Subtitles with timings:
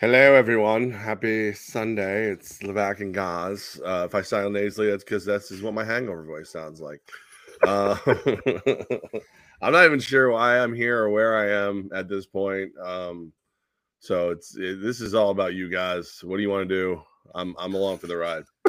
[0.00, 0.90] Hello, everyone.
[0.90, 2.26] Happy Sunday.
[2.26, 3.80] It's Levack and Gaz.
[3.86, 7.00] Uh, if I sound nasally, that's because that's is what my hangover voice sounds like.
[7.62, 7.96] Uh,
[9.62, 12.72] I'm not even sure why I'm here or where I am at this point.
[12.84, 13.32] Um,
[14.00, 16.24] so it's it, this is all about you guys.
[16.24, 17.00] What do you want to do?
[17.32, 18.42] I'm I'm along for the ride.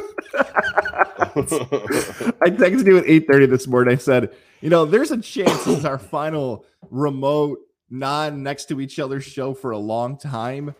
[2.38, 3.94] I texted you at 8:30 this morning.
[3.94, 7.58] I said, you know, there's a chance this is our final remote,
[7.90, 10.72] non next to each other show for a long time.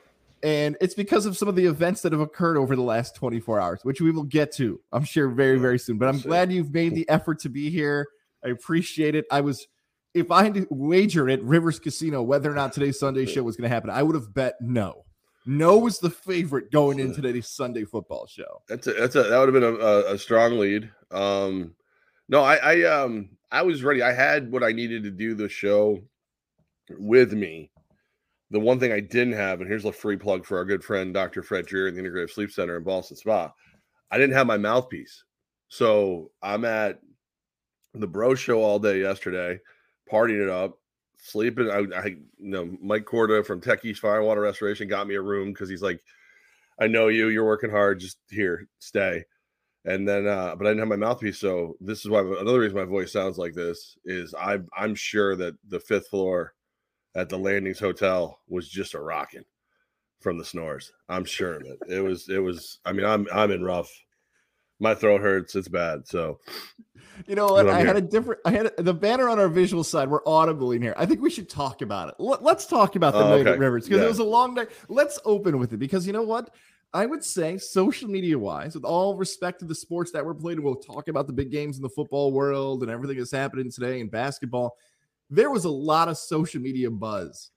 [0.43, 3.61] And it's because of some of the events that have occurred over the last 24
[3.61, 5.99] hours, which we will get to, I'm sure, very, very soon.
[5.99, 8.07] But I'm glad you've made the effort to be here.
[8.45, 9.25] I appreciate it.
[9.31, 9.67] I was,
[10.15, 13.57] if I had to wager at Rivers Casino whether or not today's Sunday show was
[13.57, 15.05] going to happen, I would have bet no.
[15.47, 18.63] No was the favorite going into today's Sunday football show.
[18.69, 20.91] That's a, that's a that would have been a, a, strong lead.
[21.13, 21.77] Um,
[22.29, 24.03] no, I, I um I was ready.
[24.03, 26.03] I had what I needed to do the show
[26.99, 27.71] with me.
[28.51, 31.13] The one thing I didn't have, and here's a free plug for our good friend
[31.13, 31.43] Dr.
[31.43, 33.53] Fred Dreer in the Integrative Sleep Center in Ballston Spa.
[34.11, 35.25] I didn't have my mouthpiece.
[35.69, 37.01] So I'm at
[37.95, 39.61] the bro show all day yesterday,
[40.11, 40.79] partying it up,
[41.19, 41.71] sleeping.
[41.71, 45.17] I, I you know, Mike Corda from Techies East Fire and Water Restoration got me
[45.17, 46.03] a room because he's like,
[46.81, 49.25] I know you, you're working hard, just here, stay.
[49.87, 52.77] And then, uh, but I didn't have my mouthpiece, so this is why another reason
[52.77, 56.55] my voice sounds like this is I I'm sure that the fifth floor
[57.17, 59.45] at the Landings Hotel was just a rocking
[60.21, 60.93] from the snores.
[61.09, 61.79] I'm sure of it.
[61.89, 62.79] It was it was.
[62.85, 63.91] I mean, I'm I'm in rough.
[64.79, 65.57] My throat hurts.
[65.57, 66.07] It's bad.
[66.07, 66.39] So
[67.27, 67.69] you know what?
[67.69, 68.41] I had a different.
[68.45, 70.11] I had a, the banner on our visual side.
[70.11, 70.95] We're audible in here.
[70.99, 72.17] I think we should talk about it.
[72.19, 73.53] Let, us talk about the oh, okay.
[73.53, 74.05] at Rivers because yeah.
[74.05, 74.67] it was a long day.
[74.89, 76.51] Let's open with it because you know what?
[76.93, 80.61] I would say, social media wise, with all respect to the sports that were played,
[80.61, 84.01] we'll talk about the big games in the football world and everything that's happening today
[84.01, 84.77] in basketball.
[85.31, 87.51] There was a lot of social media buzz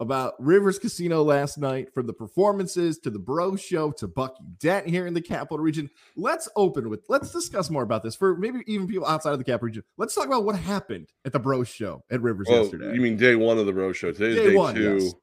[0.00, 4.86] about Rivers Casino last night, from the performances to the Bro Show to Bucky Dent
[4.86, 5.90] here in the Capital Region.
[6.16, 9.44] Let's open with, let's discuss more about this for maybe even people outside of the
[9.44, 9.82] Capital Region.
[9.96, 12.94] Let's talk about what happened at the Bro Show at Rivers well, yesterday.
[12.94, 14.12] You mean day one of the Bro Show?
[14.12, 14.98] Today's day, day one, two.
[15.00, 15.14] Yes.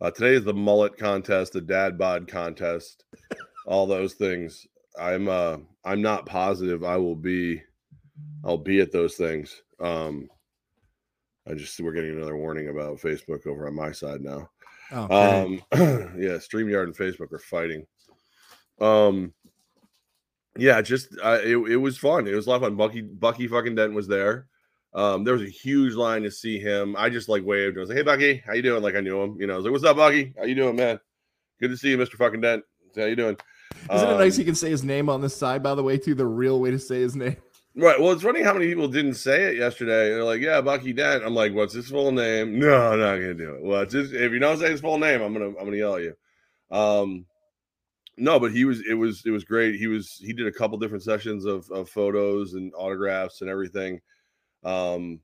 [0.00, 3.04] Uh, today is the mullet contest, the dad bod contest,
[3.66, 4.66] all those things.
[4.98, 7.62] I'm uh I'm not positive I will be
[8.44, 9.62] I'll be at those things.
[9.78, 10.30] Um
[11.48, 14.50] I just we're getting another warning about Facebook over on my side now.
[14.92, 15.62] Oh, um,
[16.18, 17.86] yeah, Streamyard and Facebook are fighting.
[18.80, 19.32] Um,
[20.56, 22.26] yeah, just uh, it, it was fun.
[22.26, 22.76] It was a lot of fun.
[22.76, 24.46] Bucky Bucky fucking Dent was there.
[24.94, 26.96] Um, there was a huge line to see him.
[26.96, 27.76] I just like waved.
[27.76, 29.36] I was like, "Hey, Bucky, how you doing?" Like I knew him.
[29.38, 30.34] You know, I was like, "What's up, Bucky?
[30.38, 30.98] How you doing, man?
[31.60, 32.64] Good to see you, Mister Fucking Dent.
[32.96, 33.36] How you doing?"
[33.92, 35.62] Isn't um, it nice he can say his name on this side?
[35.62, 37.36] By the way, too, the real way to say his name.
[37.78, 38.00] Right.
[38.00, 40.08] Well, it's funny how many people didn't say it yesterday.
[40.08, 43.34] They're like, "Yeah, Bucky Dent." I'm like, "What's his full name?" No, I'm not gonna
[43.34, 43.62] do it.
[43.62, 46.02] Well, just, if you don't say his full name, I'm gonna I'm gonna yell at
[46.02, 46.16] you.
[46.70, 47.26] Um,
[48.16, 49.74] no, but he was it was it was great.
[49.74, 54.00] He was he did a couple different sessions of of photos and autographs and everything.
[54.64, 55.20] Um,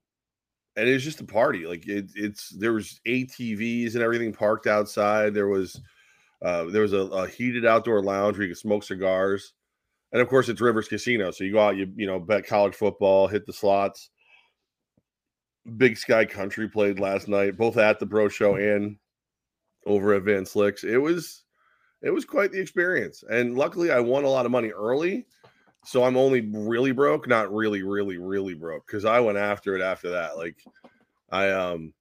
[0.76, 1.66] and it was just a party.
[1.66, 5.32] Like it, it's there was ATVs and everything parked outside.
[5.32, 5.80] There was
[6.42, 9.54] uh, there was a, a heated outdoor lounge where you could smoke cigars
[10.12, 11.30] and of course it's Rivers Casino.
[11.30, 14.10] So you go out, you you know, bet college football, hit the slots.
[15.76, 18.96] Big Sky Country played last night, both at the Bro Show and
[19.86, 20.84] over at Van Slicks.
[20.84, 21.44] It was
[22.02, 23.22] it was quite the experience.
[23.30, 25.26] And luckily I won a lot of money early.
[25.84, 28.86] So I'm only really broke, not really, really, really broke.
[28.86, 30.36] Cause I went after it after that.
[30.36, 30.62] Like
[31.30, 31.94] I um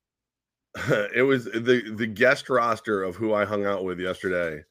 [1.15, 4.63] it was the the guest roster of who I hung out with yesterday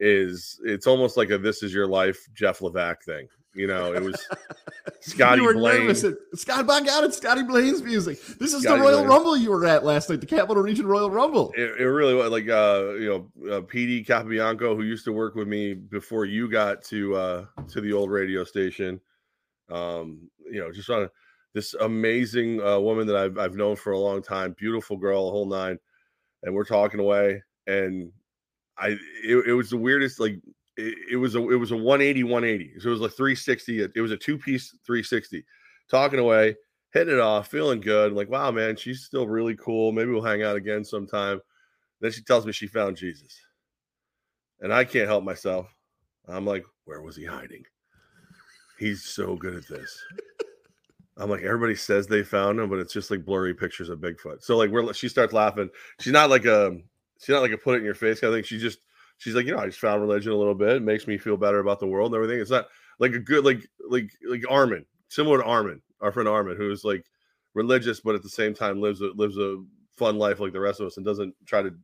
[0.00, 3.28] is it's almost like a "This Is Your Life" Jeff Levack thing.
[3.56, 4.22] You know, it was
[5.00, 5.88] Scotty you were Blaine.
[5.88, 8.20] At, Scott Bong out Scotty Blaine's music.
[8.38, 9.08] This is Scotty the Royal Blaine.
[9.08, 11.52] Rumble you were at last night, the Capital Region Royal Rumble.
[11.56, 15.34] It, it really was like uh, you know, uh, PD Capabianco, who used to work
[15.34, 19.00] with me before you got to uh to the old radio station.
[19.70, 21.08] Um, you know, just on
[21.54, 25.30] this amazing uh, woman that I've I've known for a long time, beautiful girl, a
[25.30, 25.78] whole nine,
[26.42, 28.12] and we're talking away, and
[28.78, 30.38] I it, it was the weirdest like
[30.76, 34.00] it, it, was a it was a 180 180 so it was like 360 it
[34.00, 35.44] was a two piece 360
[35.90, 36.54] talking away
[36.92, 39.92] hitting it off feeling good like wow man she's still really cool.
[39.92, 41.40] Maybe we'll hang out again sometime.
[42.00, 43.34] Then she tells me she found Jesus.
[44.60, 45.66] And I can't help myself.
[46.28, 47.64] I'm like where was he hiding?
[48.78, 49.98] He's so good at this.
[51.16, 54.42] I'm like everybody says they found him but it's just like blurry pictures of Bigfoot.
[54.42, 55.70] So like we're she starts laughing.
[56.00, 56.78] She's not like a
[57.18, 58.78] she's not like a put it in your face I think she just
[59.18, 60.76] she's like, you know, I just found religion a little bit.
[60.76, 62.40] It makes me feel better about the world and everything.
[62.40, 62.68] It's not
[62.98, 67.04] like a good like like like Armin, similar to Armin, our friend Armin, who's like
[67.54, 69.62] religious, but at the same time lives a lives a
[69.96, 71.74] fun life like the rest of us and doesn't try to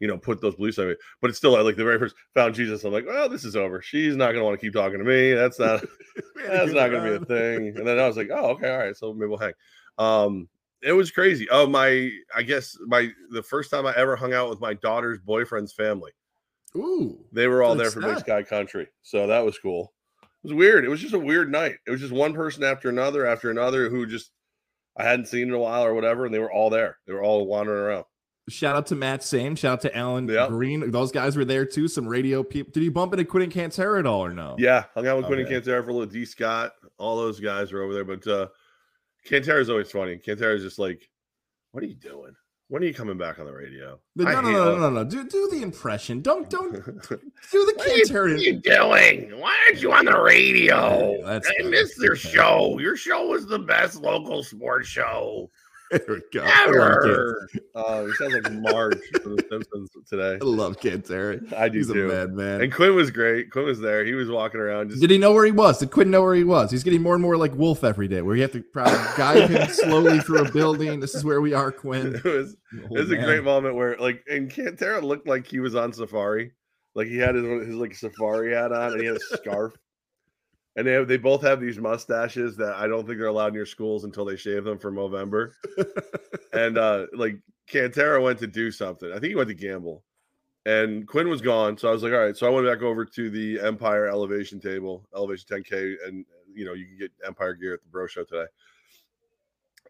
[0.00, 0.94] you know, put those beliefs on me.
[1.20, 2.84] But it's still like the very first found Jesus.
[2.84, 3.82] I'm like, well, this is over.
[3.82, 5.34] She's not gonna want to keep talking to me.
[5.34, 5.84] That's not
[6.36, 7.76] that's not gonna be a thing.
[7.76, 8.96] And then I was like, oh, okay, all right.
[8.96, 9.54] So maybe we'll hang.
[9.98, 10.48] Um,
[10.82, 11.48] it was crazy.
[11.50, 15.18] Oh, my I guess my the first time I ever hung out with my daughter's
[15.18, 16.12] boyfriend's family.
[16.76, 17.24] Ooh.
[17.32, 18.88] They were all there for Big Sky Country.
[19.02, 19.92] So that was cool.
[20.22, 20.84] It was weird.
[20.84, 21.76] It was just a weird night.
[21.86, 24.30] It was just one person after another after another who just
[24.96, 26.98] I hadn't seen in a while or whatever, and they were all there.
[27.06, 28.04] They were all wandering around.
[28.48, 29.56] Shout out to Matt Same.
[29.56, 30.48] Shout out to Alan yep.
[30.48, 30.90] Green.
[30.90, 31.86] Those guys were there too.
[31.86, 32.72] Some radio people.
[32.72, 34.56] Did you bump into Quinn and Cantera at all or no?
[34.58, 35.44] Yeah, hung out with okay.
[35.44, 36.06] Quinn and Cantera for a little.
[36.06, 38.04] D Scott, all those guys were over there.
[38.04, 38.48] But uh
[39.28, 40.16] Cantera's always funny.
[40.16, 41.08] Cantera's just like,
[41.72, 42.34] "What are you doing?
[42.68, 45.26] When are you coming back on the radio?" No, no, no, no, no, no, Do
[45.28, 46.22] do the impression.
[46.22, 48.32] Don't don't do the Cantera.
[48.32, 49.38] What are you doing?
[49.38, 51.24] Why aren't you on the radio?
[51.26, 52.78] I missed your show.
[52.78, 55.50] Your show was the best local sports show.
[55.90, 56.44] There we go.
[56.44, 57.48] Ever.
[57.74, 60.38] Oh, he sounds like Marge from The Simpsons today.
[60.40, 61.52] I love Cantera.
[61.54, 62.10] I do He's too.
[62.10, 62.60] a mad man.
[62.60, 63.50] And Quinn was great.
[63.50, 64.04] Quinn was there.
[64.04, 64.90] He was walking around.
[64.90, 65.00] Just...
[65.00, 65.78] Did he know where he was?
[65.78, 66.70] Did Quinn know where he was?
[66.70, 69.50] He's getting more and more like Wolf every day, where you have to probably guide
[69.50, 71.00] him slowly through a building.
[71.00, 72.16] This is where we are, Quinn.
[72.16, 75.60] It was, oh, it was a great moment where, like, and Cantera looked like he
[75.60, 76.52] was on safari.
[76.94, 79.72] Like he had his, his like safari hat on and he had a scarf
[80.78, 83.66] and they have, they both have these mustaches that I don't think they're allowed near
[83.66, 85.56] schools until they shave them for November.
[86.52, 89.10] and uh like Cantera went to do something.
[89.10, 90.04] I think he went to gamble.
[90.66, 91.76] And Quinn was gone.
[91.76, 92.36] So I was like, all right.
[92.36, 96.74] So I went back over to the Empire elevation table, elevation 10K, and you know,
[96.74, 98.46] you can get Empire gear at the bro show today.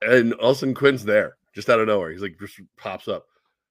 [0.01, 2.13] And all of a sudden Quinn's there, just out of nowhere.
[2.13, 3.27] He's like just pops up.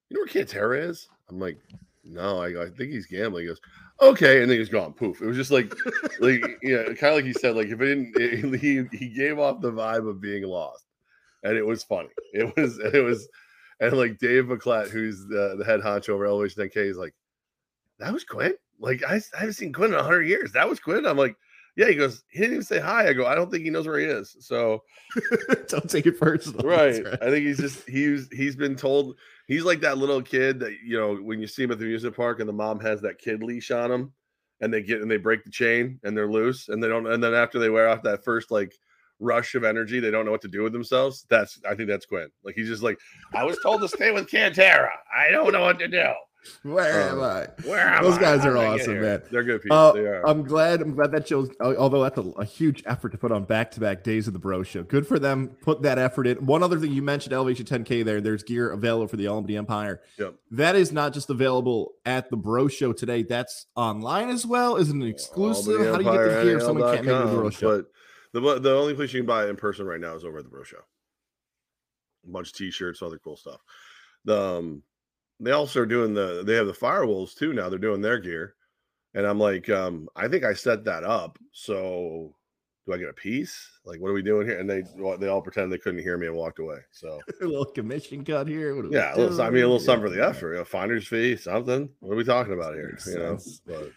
[0.08, 1.08] You know where Cantera is?
[1.28, 1.58] I'm like,
[2.08, 3.44] no, I, I think he's gambling.
[3.44, 3.60] He goes,
[4.00, 4.92] okay, and then he's gone.
[4.92, 5.20] Poof.
[5.20, 5.74] It was just like,
[6.20, 9.38] like yeah, kind of like he said, like if it didn't, it, he he gave
[9.38, 10.84] off the vibe of being lost,
[11.42, 12.08] and it was funny.
[12.32, 13.28] It was it was,
[13.80, 17.14] and like Dave McClatt, who's the, the head honcho over Elevation 10K, is like,
[17.98, 18.54] that was Quinn.
[18.80, 20.52] Like I, I haven't seen Quinn in hundred years.
[20.52, 21.06] That was Quinn.
[21.06, 21.36] I'm like,
[21.76, 21.88] yeah.
[21.88, 23.08] He goes, he didn't even say hi.
[23.08, 24.36] I go, I don't think he knows where he is.
[24.40, 24.82] So
[25.68, 26.66] don't take it personal.
[26.66, 27.04] Right.
[27.04, 27.18] right.
[27.20, 29.16] I think he's just he's he's been told
[29.48, 32.14] he's like that little kid that you know when you see him at the music
[32.14, 34.12] park and the mom has that kid leash on him
[34.60, 37.22] and they get and they break the chain and they're loose and they don't and
[37.22, 38.72] then after they wear off that first like
[39.20, 42.06] rush of energy they don't know what to do with themselves that's i think that's
[42.06, 42.28] quinn.
[42.44, 42.98] Like he's just like
[43.34, 44.90] i was told to stay with cantera.
[45.16, 46.12] I don't know what to do
[46.62, 47.48] where am I?
[47.64, 48.20] Where am Those I?
[48.20, 49.22] guys are awesome, man.
[49.30, 49.76] They're good people.
[49.76, 50.26] Uh, they are.
[50.26, 50.80] I'm glad.
[50.80, 51.50] I'm glad that shows.
[51.60, 54.82] Although that's a, a huge effort to put on back-to-back days of the Bro Show.
[54.82, 55.48] Good for them.
[55.62, 56.44] Put that effort in.
[56.46, 58.04] One other thing you mentioned, Elevation 10K.
[58.04, 60.00] There, there's gear available for the Albany Empire.
[60.18, 60.34] Yep.
[60.52, 63.22] That is not just available at the Bro Show today.
[63.22, 64.76] That's online as well.
[64.76, 65.86] Is it an exclusive?
[65.86, 67.78] How do you get the gear if someone can't make the Bro Show?
[67.78, 67.86] But
[68.32, 70.44] the the only place you can buy it in person right now is over at
[70.44, 70.78] the Bro Show.
[72.26, 73.60] A bunch of T-shirts, other cool stuff.
[74.24, 74.82] The um,
[75.40, 78.54] they also are doing the they have the firewolves too now they're doing their gear
[79.14, 82.34] and i'm like um i think i set that up so
[82.88, 83.68] do i get a piece?
[83.84, 84.58] Like what are we doing here?
[84.58, 84.82] And they
[85.18, 88.48] they all pretended they couldn't hear me and walked away so a little commission cut
[88.48, 91.88] here yeah little, i mean a little something for the effort a finder's fee something
[92.00, 93.38] what are we talking about here you know?
[93.66, 93.92] but,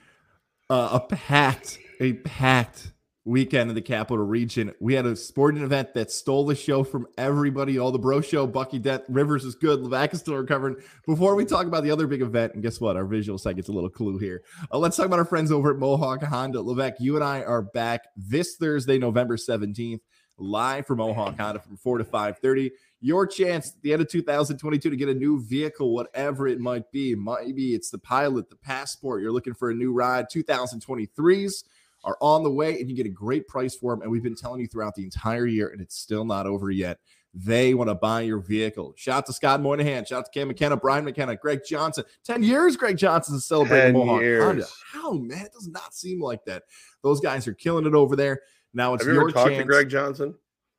[0.69, 2.91] uh, a packed a packed
[3.23, 4.73] weekend in the capital region.
[4.79, 7.77] We had a sporting event that stole the show from everybody.
[7.77, 9.79] All the bro show, Bucky Dent, Rivers is good.
[9.79, 10.77] Levack is still recovering.
[11.05, 12.95] Before we talk about the other big event, and guess what?
[12.95, 14.41] Our visual site gets a little clue here.
[14.71, 16.59] Uh, let's talk about our friends over at Mohawk Honda.
[16.59, 19.99] Levack, you and I are back this Thursday, November 17th,
[20.37, 22.71] live from Mohawk Honda from 4 to 5:30.
[23.03, 26.91] Your chance at the end of 2022 to get a new vehicle, whatever it might
[26.91, 27.15] be.
[27.15, 29.21] Maybe it's the pilot, the passport.
[29.21, 31.63] You're looking for a new ride, 2023s
[32.03, 34.01] are on the way and you get a great price for them.
[34.01, 36.99] And we've been telling you throughout the entire year, and it's still not over yet.
[37.33, 38.93] They want to buy your vehicle.
[38.97, 40.03] Shout out to Scott Moynihan.
[40.03, 42.03] Shout out to Cam McKenna, Brian McKenna, Greg Johnson.
[42.25, 44.43] 10 years Greg Johnson is celebrating Mohawk years.
[44.43, 44.65] Honda.
[44.91, 45.45] How, man?
[45.45, 46.63] It does not seem like that.
[47.03, 48.41] Those guys are killing it over there.
[48.73, 49.61] Now it's Have you ever talked chance.
[49.61, 50.35] to Greg Johnson?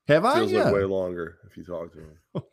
[0.07, 0.35] Have I?
[0.35, 0.65] Feels yeah.
[0.65, 2.17] like way longer if you talk to him.
[2.35, 2.43] Oh,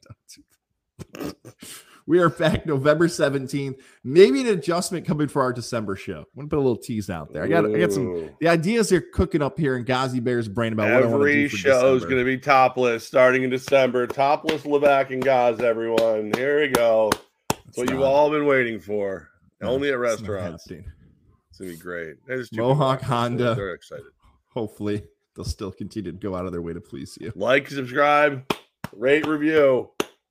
[2.11, 3.79] We are back November 17th.
[4.03, 6.19] Maybe an adjustment coming for our December show.
[6.19, 7.45] I'm gonna put a little tease out there.
[7.45, 10.73] I got I got some the ideas are cooking up here in Gazi Bear's brain
[10.73, 11.45] about Every what I want to do.
[11.45, 14.09] Every show is gonna be topless starting in December.
[14.09, 16.33] Topless Levack and Gaz, everyone.
[16.35, 17.13] Here we go.
[17.49, 19.29] That's what you've all been waiting for.
[19.61, 20.69] No, Only at restaurants.
[20.69, 22.17] It's gonna be great.
[22.53, 23.55] Mohawk Honda.
[23.55, 24.07] They're excited.
[24.53, 25.05] Hopefully
[25.37, 27.31] they'll still continue to go out of their way to please you.
[27.37, 28.53] Like, subscribe,
[28.97, 29.91] rate, review.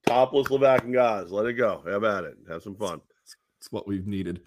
[0.10, 1.84] Topless Levack and guys, let it go.
[1.86, 2.38] Have at it.
[2.50, 3.02] Have some fun.
[3.60, 4.42] It's what we've needed.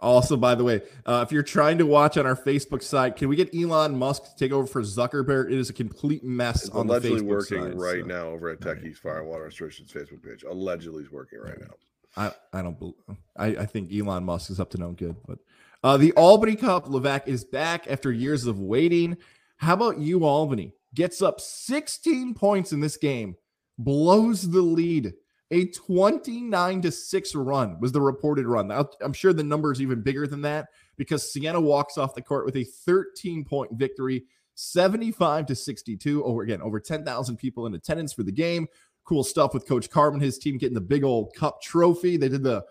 [0.00, 3.28] Also, by the way, uh, if you're trying to watch on our Facebook site, can
[3.28, 5.46] we get Elon Musk to take over for Zuckerberg?
[5.46, 6.96] It is a complete mess on Facebook.
[6.96, 8.06] it's on allegedly working side, right so.
[8.06, 9.14] now over at Techie's right.
[9.14, 10.44] Fire Water Restrictions Facebook page.
[10.44, 11.74] Allegedly, is working right now.
[12.16, 12.94] I, I don't believe.
[13.36, 15.16] I, I think Elon Musk is up to no good.
[15.26, 15.38] But
[15.82, 19.16] uh, the Albany Cup, Levack is back after years of waiting.
[19.56, 20.74] How about you, Albany?
[20.94, 23.36] Gets up 16 points in this game,
[23.78, 25.14] blows the lead.
[25.50, 28.70] A 29 to 6 run was the reported run.
[29.00, 32.44] I'm sure the number is even bigger than that because Siena walks off the court
[32.44, 34.24] with a 13 point victory,
[34.56, 36.22] 75 to 62.
[36.22, 38.66] Over again, over 10,000 people in attendance for the game.
[39.04, 42.18] Cool stuff with Coach Carmen, his team getting the big old cup trophy.
[42.18, 42.62] They did the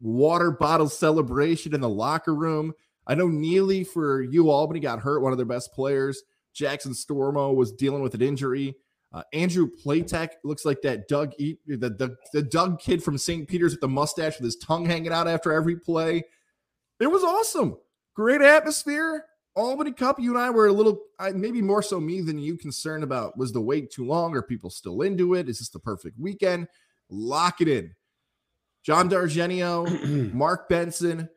[0.00, 2.72] water bottle celebration in the locker room.
[3.06, 6.22] I know Neely for U Albany got hurt, one of their best players.
[6.52, 8.76] Jackson Stormo was dealing with an injury.
[9.14, 13.46] Uh, Andrew Platek looks like that Doug Edert, the, the, the Doug kid from St.
[13.46, 16.24] Peter's with the mustache with his tongue hanging out after every play.
[16.98, 17.76] It was awesome.
[18.14, 19.24] Great atmosphere.
[19.54, 20.98] Albany Cup, you and I were a little,
[21.32, 24.34] maybe more so me than you, concerned about was the wait too long?
[24.34, 25.48] Are people still into it?
[25.48, 26.66] Is this the perfect weekend?
[27.08, 27.94] Lock it in.
[28.82, 29.86] John D'Argenio,
[30.34, 31.28] Mark Benson.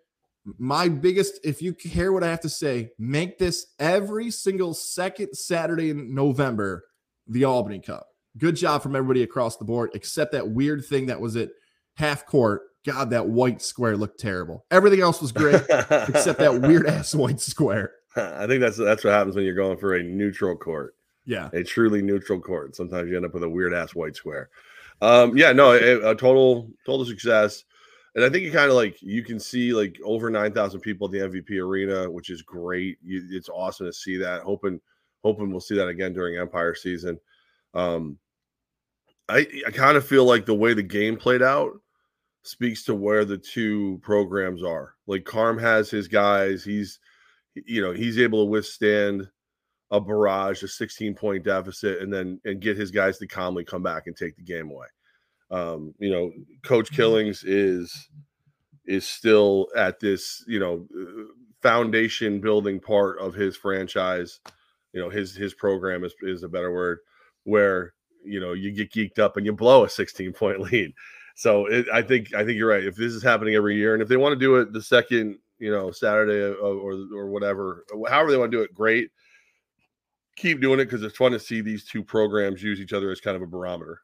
[0.58, 5.36] My biggest, if you care what I have to say, make this every single second
[5.36, 6.86] Saturday in November
[7.28, 8.08] the Albany Cup.
[8.38, 11.50] Good job from everybody across the board, except that weird thing that was at
[11.96, 12.64] half court.
[12.86, 14.66] God, that white square looked terrible.
[14.72, 17.92] Everything else was great, except that weird ass white square.
[18.16, 20.96] I think that's that's what happens when you're going for a neutral court.
[21.26, 22.76] Yeah, a truly neutral court.
[22.76, 24.50] Sometimes you end up with a weird ass white square.
[25.02, 27.64] Um, yeah, no, a, a total total success.
[28.16, 31.06] And I think you kind of like you can see like over nine thousand people
[31.08, 32.98] at the MVP arena, which is great.
[33.04, 34.42] You, it's awesome to see that.
[34.42, 34.80] Hoping
[35.24, 37.20] hoping we'll see that again during Empire season.
[37.74, 38.18] Um,
[39.30, 41.74] I I kind of feel like the way the game played out
[42.44, 44.94] speaks to where the two programs are.
[45.06, 46.64] Like Carm has his guys.
[46.64, 47.00] He's
[47.54, 49.28] you know he's able to withstand
[49.92, 53.84] a barrage, a 16 point deficit, and then and get his guys to calmly come
[53.84, 54.88] back and take the game away.
[55.50, 56.32] Um, you know,
[56.64, 56.96] Coach mm-hmm.
[56.96, 58.10] Killings is
[58.86, 60.88] is still at this you know
[61.62, 64.40] foundation building part of his franchise
[64.98, 67.00] you know his his program is is a better word
[67.44, 67.94] where
[68.26, 70.92] you know you get geeked up and you blow a 16 point lead.
[71.36, 72.84] So it, i think i think you're right.
[72.84, 75.38] If this is happening every year and if they want to do it the second
[75.60, 79.12] you know saturday or or whatever however they want to do it great.
[80.36, 83.22] Keep doing it because it's fun to see these two programs use each other as
[83.22, 84.02] kind of a barometer.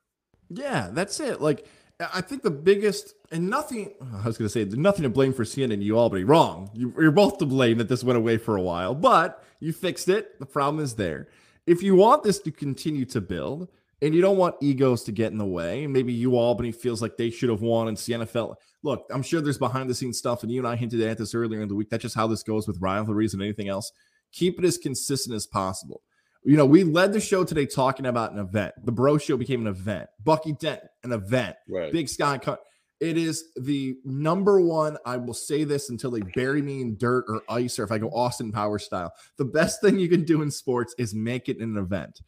[0.51, 1.41] Yeah that's it.
[1.41, 1.67] Like
[1.99, 3.93] I think the biggest and nothing.
[4.01, 6.23] I was going to say nothing to blame for Siena and you Albany.
[6.23, 6.69] Wrong.
[6.73, 10.09] You, you're both to blame that this went away for a while, but you fixed
[10.09, 10.39] it.
[10.39, 11.27] The problem is there.
[11.65, 13.69] If you want this to continue to build,
[14.03, 17.01] and you don't want egos to get in the way, and maybe you Albany feels
[17.01, 18.59] like they should have won, and Siena felt.
[18.83, 21.33] Look, I'm sure there's behind the scenes stuff, and you and I hinted at this
[21.33, 21.89] earlier in the week.
[21.89, 23.93] That's just how this goes with rivalries and anything else.
[24.33, 26.01] Keep it as consistent as possible
[26.45, 28.73] you know, we led the show today talking about an event.
[28.83, 30.09] The Bro Show became an event.
[30.23, 31.55] Bucky Dent, an event.
[31.69, 31.91] Right.
[31.91, 32.59] Big Sky Cut.
[32.99, 34.97] It is the number one.
[35.05, 37.97] I will say this until they bury me in dirt or ice, or if I
[37.97, 39.11] go Austin Power style.
[39.37, 42.21] The best thing you can do in sports is make it an event.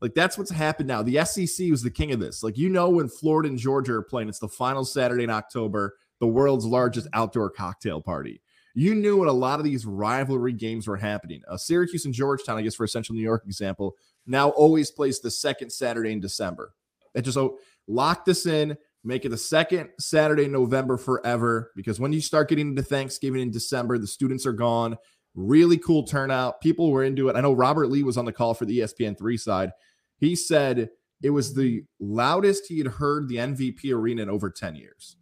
[0.00, 1.02] Like that's what's happened now.
[1.02, 2.42] The SEC was the king of this.
[2.42, 5.96] Like you know, when Florida and Georgia are playing, it's the final Saturday in October,
[6.18, 8.40] the world's largest outdoor cocktail party
[8.74, 11.42] you knew when a lot of these rivalry games were happening.
[11.48, 15.20] Uh, Syracuse and Georgetown, I guess for a Central New York example, now always plays
[15.20, 16.72] the second Saturday in December.
[17.14, 21.72] That just oh, lock this in, make it the second Saturday in November forever.
[21.76, 24.96] Because when you start getting into Thanksgiving in December, the students are gone.
[25.34, 26.60] Really cool turnout.
[26.60, 27.36] People were into it.
[27.36, 29.72] I know Robert Lee was on the call for the ESPN three side.
[30.18, 30.90] He said
[31.22, 35.16] it was the loudest he had heard the MVP arena in over 10 years.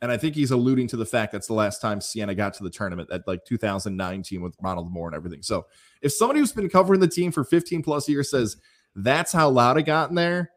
[0.00, 2.62] And I think he's alluding to the fact that's the last time Siena got to
[2.62, 5.42] the tournament at like 2019 with Ronald Moore and everything.
[5.42, 5.66] So
[6.02, 8.56] if somebody who's been covering the team for 15 plus years says
[8.94, 10.52] that's how loud it got in there,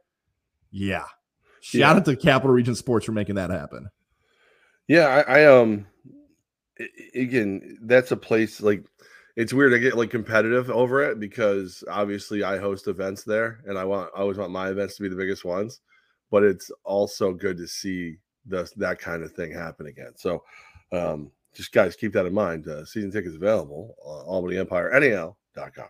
[0.70, 1.06] yeah.
[1.62, 1.92] Shout yeah.
[1.92, 3.90] out to Capital Region Sports for making that happen.
[4.88, 5.86] Yeah, I, I um
[7.16, 8.86] again, that's a place like
[9.36, 9.74] it's weird.
[9.74, 14.12] I get like competitive over it because obviously I host events there and I want
[14.16, 15.82] I always want my events to be the biggest ones,
[16.30, 20.14] but it's also good to see the, that kind of thing happen again.
[20.16, 20.44] So,
[20.92, 22.68] um, just guys, keep that in mind.
[22.68, 25.88] Uh, season tickets available on Albany Empire NAL.com.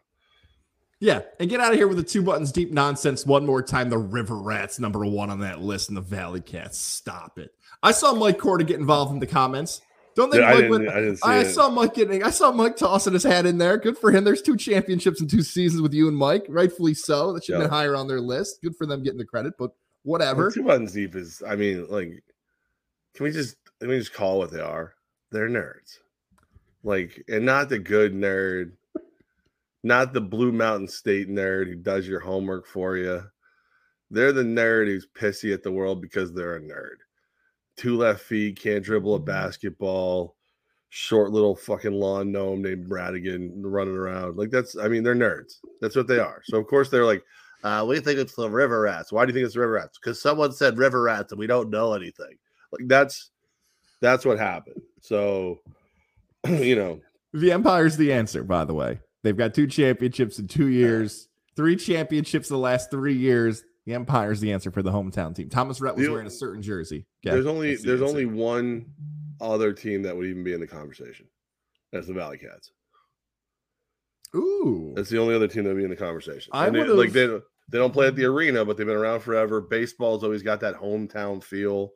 [1.00, 3.90] Yeah, and get out of here with the two buttons deep nonsense one more time.
[3.90, 6.78] The River Rats, number one on that list, and the Valley Cats.
[6.78, 7.52] Stop it.
[7.82, 9.82] I saw Mike Corda get involved in the comments.
[10.16, 12.24] Don't think yeah, Mike I went, I, didn't I saw Mike getting.
[12.24, 13.78] I saw Mike tossing his hat in there.
[13.78, 14.24] Good for him.
[14.24, 17.34] There's two championships in two seasons with you and Mike, rightfully so.
[17.34, 17.68] That should have yeah.
[17.68, 18.62] been higher on their list.
[18.62, 19.72] Good for them getting the credit, but
[20.04, 20.44] whatever.
[20.44, 21.42] Well, two buttons deep is.
[21.48, 22.24] I mean, like
[23.16, 24.94] can we just let me just call what they are?
[25.32, 26.00] They're nerds.
[26.84, 28.72] Like, and not the good nerd,
[29.84, 33.24] not the Blue Mountain State nerd who does your homework for you.
[34.10, 36.98] They're the nerd who's pissy at the world because they're a nerd.
[37.78, 40.36] two left feet, can't dribble a basketball,
[40.90, 44.38] short little fucking lawn gnome named Radigan running around.
[44.38, 45.56] Like that's, I mean, they're nerds.
[45.82, 46.42] That's what they are.
[46.46, 47.24] So of course they're like,
[47.64, 49.12] uh, we think it's the river rats.
[49.12, 49.98] Why do you think it's the river rats?
[49.98, 52.36] Because someone said river rats and we don't know anything.
[52.72, 53.32] Like that's
[54.02, 54.82] that's what happened.
[55.02, 55.60] So
[56.48, 57.00] you know,
[57.34, 58.44] the Empire's the answer.
[58.44, 63.16] By the way, they've got two championships in two years, three championships the last three
[63.16, 63.64] years.
[63.86, 65.50] The Empire's the answer for the hometown team.
[65.50, 67.06] Thomas Rhett was the, wearing a certain jersey.
[67.24, 68.12] Yeah, there's only the there's answer.
[68.12, 68.86] only one
[69.40, 71.28] other team that would even be in the conversation.
[71.92, 72.72] That's the Valley Cats.
[74.36, 76.52] Ooh, that's the only other team that would be in the conversation.
[76.54, 79.62] I would like they they don't play at the arena, but they've been around forever.
[79.62, 81.92] Baseball's always got that hometown feel.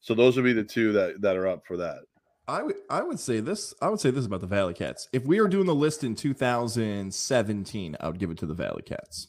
[0.00, 2.00] So those would be the two that that are up for that.
[2.46, 5.08] I would I would say this I would say this about the Valley Cats.
[5.12, 8.82] If we were doing the list in 2017, I would give it to the Valley
[8.82, 9.28] Cats.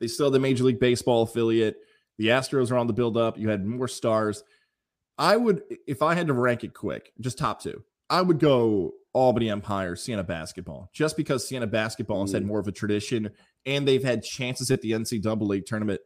[0.00, 1.76] They still have the Major League Baseball affiliate.
[2.16, 3.38] The Astros are on the build up.
[3.38, 4.42] You had more stars.
[5.18, 7.84] I would if I had to rank it quick, just top two.
[8.08, 12.46] I would go Albany Empire, Siena basketball, just because Siena basketball has had mm.
[12.46, 13.30] more of a tradition
[13.66, 16.00] and they've had chances at the NCAA tournament.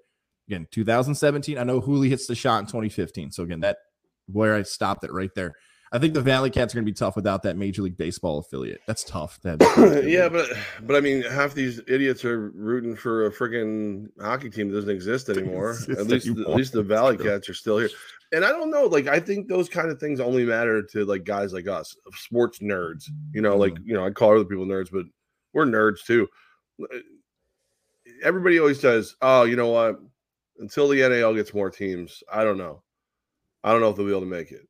[0.52, 1.56] Again, 2017.
[1.56, 3.30] I know Hooley hits the shot in 2015.
[3.30, 3.78] So again, that
[4.30, 5.54] where I stopped it right there.
[5.92, 8.38] I think the Valley Cats are going to be tough without that Major League Baseball
[8.38, 8.80] affiliate.
[8.87, 9.38] That's tough.
[9.44, 10.50] That yeah, but
[10.82, 14.90] but I mean, half these idiots are rooting for a freaking hockey team that doesn't
[14.90, 15.71] exist anymore.
[15.71, 16.50] Exist at least anymore.
[16.50, 17.90] at least the Valley Cats are still here.
[18.32, 21.25] And I don't know, like I think those kind of things only matter to like
[21.25, 23.04] guys like us, sports nerds.
[23.32, 23.88] You know, like mm-hmm.
[23.88, 25.06] you know, I call other people nerds, but
[25.54, 26.28] we're nerds too
[28.23, 30.00] everybody always says, "Oh, you know what?
[30.59, 32.82] Until the NAL gets more teams, I don't know.
[33.64, 34.68] I don't know if they'll be able to make it."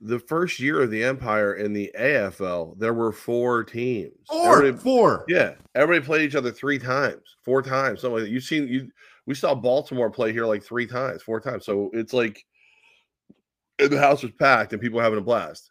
[0.00, 4.12] The first year of the Empire in the AFL, there were four teams.
[4.28, 5.24] Four, everybody, four.
[5.28, 8.30] Yeah, everybody played each other three times, four times, something like that.
[8.30, 8.90] You've seen you.
[9.26, 11.64] We saw Baltimore play here like three times, four times.
[11.64, 12.44] So it's like
[13.78, 15.70] the house was packed and people were having a blast.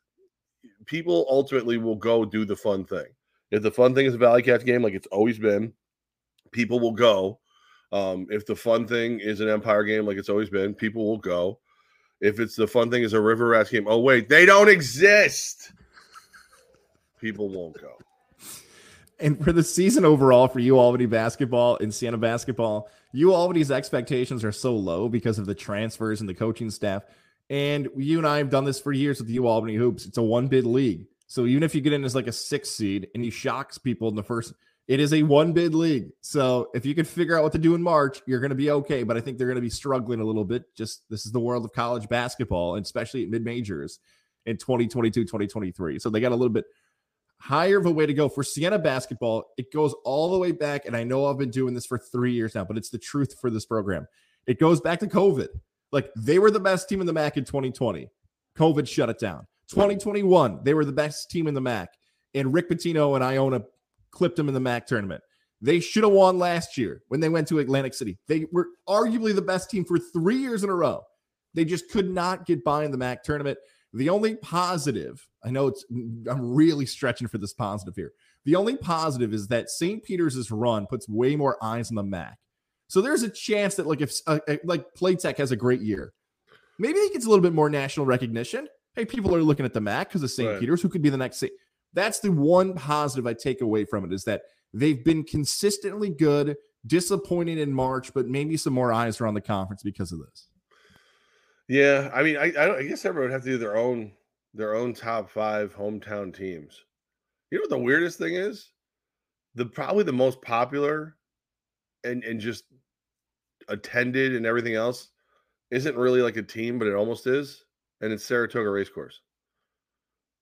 [0.85, 3.05] People ultimately will go do the fun thing.
[3.51, 5.73] If the fun thing is a Valley Cats game, like it's always been,
[6.51, 7.39] people will go.
[7.93, 11.19] Um, if the fun thing is an Empire game, like it's always been, people will
[11.19, 11.59] go.
[12.21, 15.71] If it's the fun thing is a River Rats game, oh wait, they don't exist.
[17.21, 17.93] People won't go.
[19.19, 24.43] And for the season overall for you Albany basketball and Siena basketball, you Albany's expectations
[24.43, 27.03] are so low because of the transfers and the coaching staff.
[27.51, 30.07] And you and I have done this for years with you Albany hoops.
[30.07, 31.05] It's a one bid league.
[31.27, 34.07] So even if you get in as like a six seed and he shocks people
[34.07, 34.53] in the first
[34.87, 36.09] it is a one bid league.
[36.21, 38.71] So if you can figure out what to do in March, you're going to be
[38.71, 39.03] okay.
[39.03, 40.63] But I think they're going to be struggling a little bit.
[40.75, 43.99] Just this is the world of college basketball, and especially at mid majors
[44.45, 45.99] in 2022, 2023.
[45.99, 46.65] So they got a little bit
[47.39, 49.51] higher of a way to go for Siena basketball.
[49.57, 50.85] It goes all the way back.
[50.85, 53.35] And I know I've been doing this for three years now, but it's the truth
[53.39, 54.07] for this program.
[54.47, 55.49] It goes back to COVID.
[55.91, 58.09] Like they were the best team in the MAAC in 2020.
[58.57, 59.45] COVID shut it down.
[59.69, 61.87] 2021, they were the best team in the MAAC.
[62.33, 63.61] And Rick Pitino and Iona
[64.13, 65.21] clipped them in the MAAC tournament.
[65.61, 68.17] They should have won last year when they went to Atlantic City.
[68.27, 71.01] They were arguably the best team for three years in a row.
[71.53, 73.57] They just could not get by in the MAAC tournament.
[73.93, 78.11] The only positive, I know it's, I'm really stretching for this positive here.
[78.45, 80.03] The only positive is that St.
[80.03, 82.33] Peter's' run puts way more eyes on the MAAC.
[82.87, 86.13] So there's a chance that, like, if uh, uh like Platek has a great year,
[86.77, 88.67] maybe he gets a little bit more national recognition.
[88.95, 90.49] Hey, people are looking at the MAAC because of St.
[90.49, 90.59] Right.
[90.59, 91.43] Peter's, who could be the next.
[91.93, 96.55] That's the one positive I take away from it is that they've been consistently good,
[96.87, 100.47] disappointing in March, but maybe some more eyes are on the conference because of this.
[101.67, 104.11] Yeah, I mean, I, I, I guess everyone would have to do their own
[104.53, 106.85] their own top five hometown teams.
[107.49, 108.71] You know what the weirdest thing is?
[109.55, 111.15] The probably the most popular
[112.03, 112.65] and and just
[113.69, 115.09] attended and everything else
[115.71, 117.63] isn't really like a team, but it almost is,
[118.01, 119.21] and it's Saratoga Racecourse.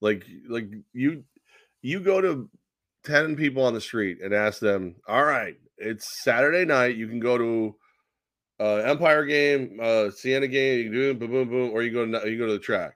[0.02, 1.24] Like like you
[1.82, 2.50] you go to
[3.06, 6.96] 10 people on the street and ask them, all right, it's Saturday night.
[6.96, 7.76] You can go to
[8.60, 11.92] uh, Empire game, uh, Siena game, you can do it, boom, boom, boom, or you
[11.92, 12.96] go to you go to the track.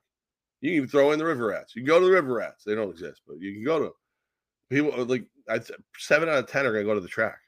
[0.61, 1.75] You can throw in the River Rats.
[1.75, 2.63] You can go to the River Rats.
[2.63, 3.93] They don't exist, but you can go to them.
[4.69, 5.63] People uh, like I'd
[5.97, 7.39] seven out of ten are gonna go to the track.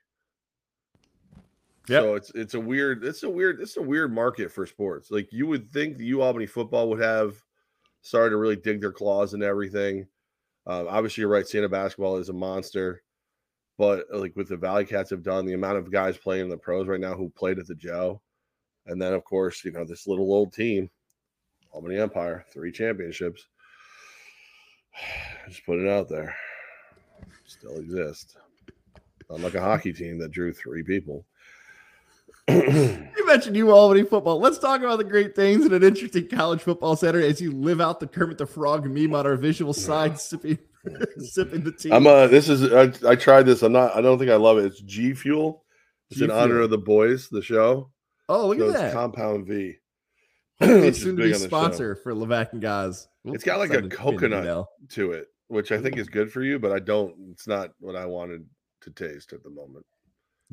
[1.90, 2.04] Yep.
[2.04, 5.10] So it's it's a weird it's a weird it's a weird market for sports.
[5.12, 7.36] Like you would think the U Albany football would have
[8.02, 10.08] started to really dig their claws and everything.
[10.68, 11.48] Uh, obviously, you're right.
[11.48, 13.02] Siena basketball is a monster,
[13.78, 16.50] but uh, like with the Valley Cats have done, the amount of guys playing in
[16.50, 18.22] the pros right now who played at the Joe,
[18.86, 20.90] and then of course, you know this little old team,
[21.72, 23.48] Albany Empire, three championships.
[25.48, 26.36] Just put it out there,
[27.46, 28.36] still exist.
[29.30, 31.26] Unlike a hockey team that drew three people.
[32.48, 34.40] You mentioned you Albany football.
[34.40, 37.82] Let's talk about the Great things and an interesting college football Saturday as you live
[37.82, 40.58] out the Kermit the Frog meme on our visual side, sipping,
[41.18, 41.92] sipping the tea.
[41.92, 43.64] I'm uh, this is I, I, tried this.
[43.64, 43.96] I'm not.
[43.96, 44.66] I don't think I love it.
[44.66, 45.66] It's G Fuel.
[46.10, 47.92] It's G in honor of the boys, the show.
[48.30, 49.76] Oh, look so at that Compound V.
[50.62, 53.10] it's soon to be sponsor for Levack and guys.
[53.26, 56.72] it's got like a coconut to it, which I think is good for you, but
[56.72, 57.14] I don't.
[57.30, 58.46] It's not what I wanted
[58.82, 59.86] to taste at the moment.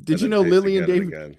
[0.03, 1.37] Did you know Lily and David?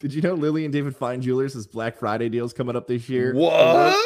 [0.00, 3.08] Did you know Lily and David Fine Jewelers has Black Friday deals coming up this
[3.08, 3.34] year?
[3.34, 3.96] What?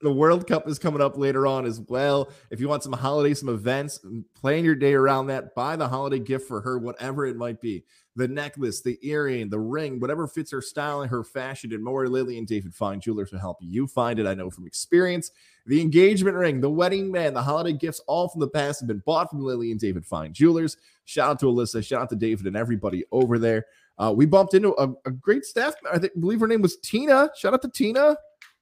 [0.00, 2.32] The World Cup is coming up later on as well.
[2.50, 4.00] If you want some holiday, some events,
[4.34, 5.54] plan your day around that.
[5.54, 7.84] Buy the holiday gift for her, whatever it might be.
[8.16, 12.08] The necklace, the earring, the ring, whatever fits her style and her fashion, and more.
[12.08, 14.26] Lily and David Fine Jewelers will help you find it.
[14.26, 15.30] I know from experience.
[15.66, 19.04] The engagement ring, the wedding band, the holiday gifts, all from the past have been
[19.06, 20.76] bought from Lily and David Fine Jewelers.
[21.04, 23.66] Shout out to Alyssa, shout out to David and everybody over there.
[23.98, 25.74] Uh, we bumped into a, a, great staff.
[25.90, 27.30] I think, believe her name was Tina.
[27.36, 28.16] Shout out to Tina.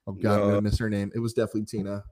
[0.06, 0.42] Oh God, no.
[0.42, 1.12] I'm gonna miss her name.
[1.14, 2.04] It was definitely Tina.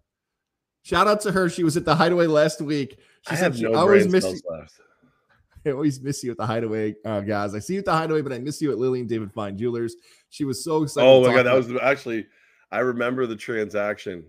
[0.83, 1.51] Shout out to her.
[1.51, 2.99] She was at the Hideaway last week.
[3.29, 4.41] She I said she no always miss you.
[4.49, 4.81] Left.
[5.67, 7.55] I always miss you at the Hideaway, uh, guys.
[7.55, 9.59] I see you at the Hideaway, but I miss you at Lily and David Fine
[9.59, 9.97] Jewelers.
[10.31, 11.07] She was so excited.
[11.07, 12.27] Oh my God, that was actually.
[12.71, 14.25] I remember the transaction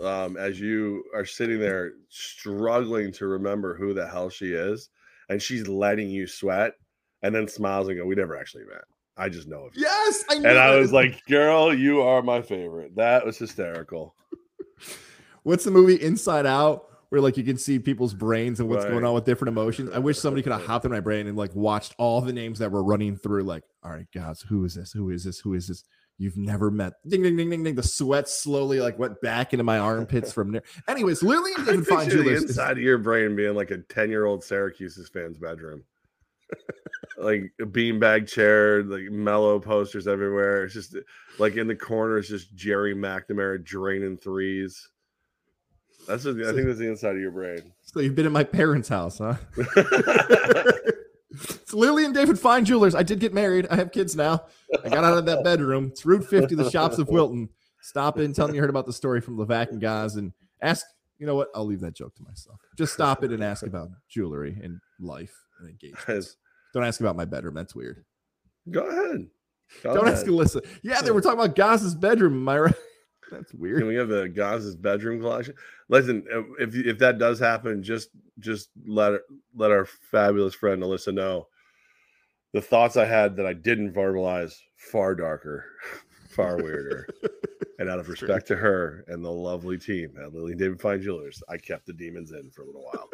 [0.00, 4.90] um, as you are sitting there struggling to remember who the hell she is,
[5.28, 6.74] and she's letting you sweat,
[7.22, 8.84] and then smiles and go, "We never actually met.
[9.16, 12.42] I just know of you." Yes, I and I was like, "Girl, you are my
[12.42, 14.14] favorite." That was hysterical.
[15.42, 16.84] What's the movie Inside Out?
[17.08, 18.90] Where like you can see people's brains and what's right.
[18.90, 19.90] going on with different emotions.
[19.94, 22.58] I wish somebody could have hopped in my brain and like watched all the names
[22.58, 23.44] that were running through.
[23.44, 24.92] Like, all right, guys, who is this?
[24.92, 25.40] Who is this?
[25.40, 25.84] Who is this?
[26.18, 26.94] You've never met.
[27.06, 27.76] Ding, ding, ding, ding, ding.
[27.76, 30.64] The sweat slowly like went back into my armpits from there.
[30.88, 32.42] Anyways, and David Fine Jewelers.
[32.42, 35.84] inside of your brain being like a 10 year old Syracuse's fan's bedroom.
[37.16, 40.64] Like a beanbag chair, like mellow posters everywhere.
[40.64, 40.96] It's just
[41.38, 44.88] like in the corner, it's just Gerry McNamara draining threes.
[46.06, 47.72] That's what, I think that's the inside of your brain.
[47.82, 49.34] So you've been at my parents' house, huh?
[51.30, 52.94] It's Lily and David Fine Jewelers.
[52.94, 53.66] I did get married.
[53.70, 54.44] I have kids now.
[54.82, 55.88] I got out of that bedroom.
[55.92, 57.50] It's Route 50, the shops of Wilton.
[57.82, 60.32] Stop in, tell me you heard about the story from Levack and guys, and
[60.62, 60.86] ask.
[61.18, 61.48] You know what?
[61.54, 62.60] I'll leave that joke to myself.
[62.76, 65.34] Just stop it and ask about jewelry and life
[66.74, 67.54] Don't ask about my bedroom.
[67.54, 68.04] That's weird.
[68.70, 69.28] Go ahead.
[69.82, 70.18] Go Don't ahead.
[70.18, 70.64] ask Alyssa.
[70.82, 72.34] Yeah, they were talking about Gaz's bedroom.
[72.34, 72.74] Am I right?
[73.30, 73.78] That's weird.
[73.78, 75.54] Can we have the Gaz's bedroom collection?
[75.88, 76.24] Listen,
[76.58, 79.20] if if that does happen, just just let
[79.54, 81.48] let our fabulous friend Alyssa know
[82.52, 85.66] the thoughts I had that I didn't verbalize far darker,
[86.30, 87.06] far weirder.
[87.78, 91.42] and out of respect to her and the lovely team at Lily David Fine Jewelers,
[91.48, 93.08] I kept the demons in for a little while.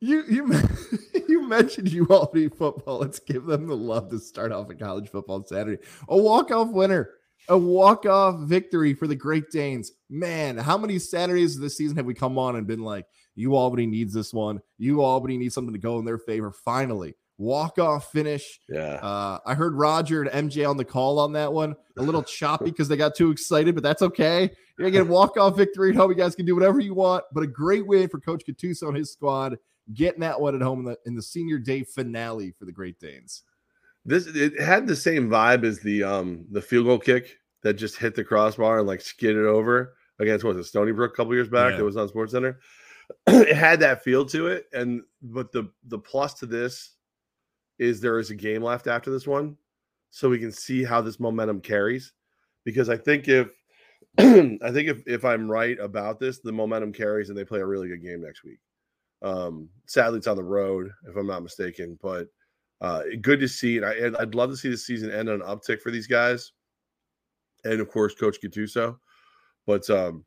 [0.00, 0.52] You you
[1.28, 2.98] you mentioned you all need football.
[2.98, 5.82] Let's give them the love to start off a college football Saturday.
[6.08, 7.10] A walk off winner
[7.48, 9.92] a walk-off victory for the Great Danes.
[10.10, 13.54] Man, how many Saturdays of this season have we come on and been like, you
[13.56, 14.60] Albany needs this one.
[14.78, 16.50] You Albany needs something to go in their favor.
[16.50, 18.60] Finally, walk-off finish.
[18.68, 18.94] Yeah.
[18.94, 21.74] Uh, I heard Roger and MJ on the call on that one.
[21.96, 24.50] A little choppy because they got too excited, but that's okay.
[24.76, 26.10] You're gonna get a walk-off victory at home.
[26.10, 28.96] You guys can do whatever you want, but a great win for Coach Gattuso and
[28.96, 29.56] his squad
[29.94, 32.98] getting that one at home in the in the senior day finale for the Great
[32.98, 33.42] Danes.
[34.04, 37.96] This it had the same vibe as the um the field goal kick that just
[37.96, 41.34] hit the crossbar and like skidded over against what was it Stony Brook a couple
[41.34, 41.78] years back yeah.
[41.78, 42.58] that was on Sports Center.
[43.26, 46.94] it had that feel to it, and but the the plus to this
[47.78, 49.56] is there is a game left after this one,
[50.10, 52.12] so we can see how this momentum carries.
[52.64, 53.48] Because I think if
[54.18, 57.66] I think if if I'm right about this, the momentum carries and they play a
[57.66, 58.58] really good game next week.
[59.22, 62.28] Um, sadly, it's on the road, if I'm not mistaken, but
[62.80, 63.78] uh, good to see.
[63.78, 66.52] And I, I'd love to see the season end on an uptick for these guys,
[67.64, 68.98] and of course, Coach Gattuso.
[69.66, 70.24] But um,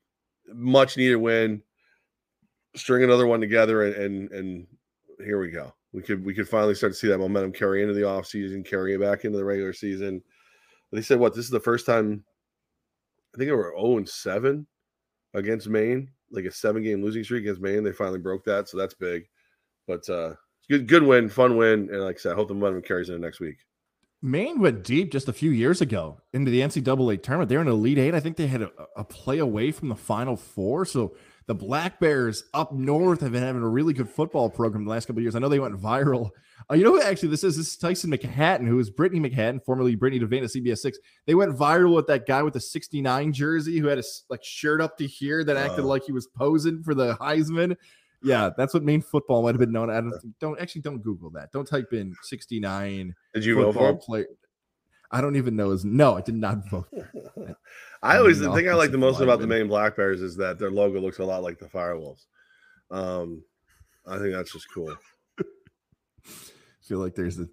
[0.53, 1.61] much needed win.
[2.75, 4.67] String another one together, and, and and
[5.19, 5.73] here we go.
[5.93, 8.63] We could we could finally start to see that momentum carry into the off season,
[8.63, 10.21] carry it back into the regular season.
[10.91, 12.23] They said what this is the first time.
[13.33, 14.67] I think they were zero oh and seven
[15.33, 17.83] against Maine, like a seven game losing streak against Maine.
[17.83, 19.27] They finally broke that, so that's big.
[19.87, 20.35] But uh,
[20.69, 23.21] good good win, fun win, and like I said, I hope the momentum carries into
[23.21, 23.57] next week.
[24.21, 27.49] Maine went deep just a few years ago into the NCAA tournament.
[27.49, 28.13] They're in Elite Eight.
[28.13, 30.85] I think they had a, a, play away from the Final Four.
[30.85, 31.15] So
[31.47, 35.07] the Black Bears up north have been having a really good football program the last
[35.07, 35.35] couple years.
[35.35, 36.29] I know they went viral.
[36.69, 37.57] Uh, you know who actually this is?
[37.57, 40.99] This is Tyson McHatton, who is Brittany McHatton, formerly Brittany Devane at CBS Six.
[41.25, 44.81] They went viral with that guy with the '69 jersey who had a like shirt
[44.81, 47.75] up to here that acted uh, like he was posing for the Heisman
[48.23, 49.89] yeah, that's what Maine football might have been known.
[49.89, 51.51] I don't, don't actually don't Google that.
[51.51, 53.15] Don't type in 69.
[53.33, 53.95] Did you vote for?
[53.95, 54.27] Player.
[55.11, 55.83] I don't even know his.
[55.83, 56.87] No, I did not vote.
[58.03, 60.57] I always the thing I like the most about the Maine Black Bears is that
[60.57, 62.25] their logo looks a lot like the Firewolves.
[62.89, 63.43] Um,
[64.07, 64.95] I think that's just cool.
[65.39, 65.43] I
[66.81, 67.47] feel like there's a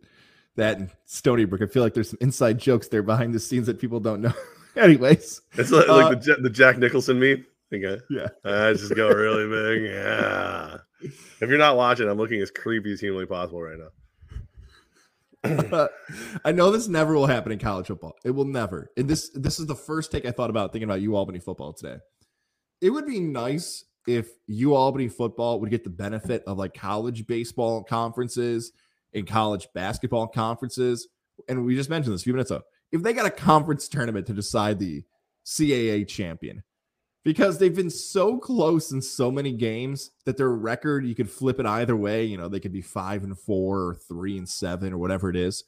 [0.57, 1.63] that and Stony Brook.
[1.63, 4.33] I feel like there's some inside jokes there behind the scenes that people don't know.
[4.77, 7.45] Anyways, it's like, uh, like the, the Jack Nicholson meme.
[7.73, 7.99] Okay.
[8.11, 8.29] Yeah.
[8.45, 9.91] I just go really big.
[9.91, 10.79] Yeah.
[11.01, 13.89] If you're not watching, I'm looking as creepy as humanly possible right now.
[16.45, 18.17] I know this never will happen in college football.
[18.25, 18.91] It will never.
[18.97, 21.73] And this this is the first take I thought about thinking about U Albany football
[21.73, 21.99] today.
[22.81, 27.27] It would be nice if U Albany football would get the benefit of like college
[27.27, 28.73] baseball conferences
[29.15, 31.09] and college basketball conferences.
[31.49, 32.63] And we just mentioned this a few minutes ago.
[32.91, 35.05] If they got a conference tournament to decide the
[35.47, 36.63] CAA champion,
[37.29, 41.61] because they've been so close in so many games that their record you could flip
[41.61, 42.25] it either way.
[42.25, 45.37] You know, they could be five and four or three and seven or whatever it
[45.37, 45.65] is.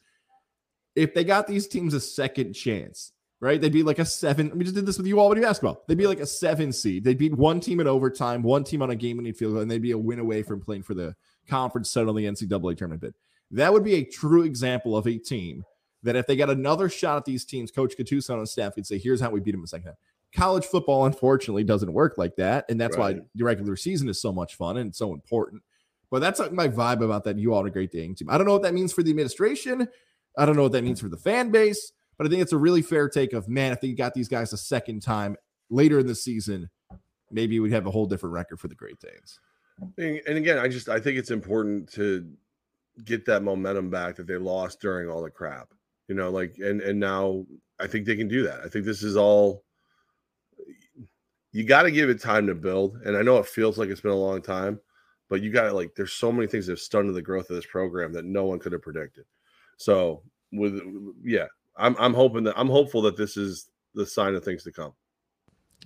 [0.96, 3.60] If they got these teams a second chance, right?
[3.60, 4.50] They'd be like a seven.
[4.56, 5.84] We just did this with you all already basketball.
[5.86, 7.04] They'd be like a seven seed.
[7.04, 9.82] They'd beat one team in overtime, one team on a game winning field, and they'd
[9.82, 11.14] be a win away from playing for the
[11.46, 13.14] conference title in the NCAA tournament bid.
[13.50, 15.64] That would be a true example of a team
[16.04, 18.96] that if they got another shot at these teams, Coach Gattuso and staff could say,
[18.96, 19.96] "Here's how we beat them in the second half."
[20.34, 22.64] College football, unfortunately, doesn't work like that.
[22.68, 23.16] And that's right.
[23.16, 25.62] why the regular season is so much fun and so important.
[26.10, 28.28] But that's like my vibe about that you all a great day team.
[28.28, 29.88] I don't know what that means for the administration.
[30.36, 32.58] I don't know what that means for the fan base, but I think it's a
[32.58, 35.36] really fair take of man, if they got these guys a second time
[35.70, 36.68] later in the season,
[37.30, 39.38] maybe we'd have a whole different record for the Great Danes.
[39.98, 42.28] And again, I just I think it's important to
[43.04, 45.68] get that momentum back that they lost during all the crap.
[46.08, 47.46] You know, like and and now
[47.78, 48.60] I think they can do that.
[48.60, 49.64] I think this is all
[51.52, 53.00] you got to give it time to build.
[53.04, 54.80] And I know it feels like it's been a long time,
[55.28, 57.56] but you got to like, there's so many things that have stunted the growth of
[57.56, 59.24] this program that no one could have predicted.
[59.76, 60.80] So, with,
[61.24, 64.72] yeah, I'm, I'm hoping that I'm hopeful that this is the sign of things to
[64.72, 64.92] come.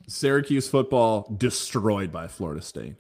[0.07, 2.97] Syracuse football destroyed by Florida State.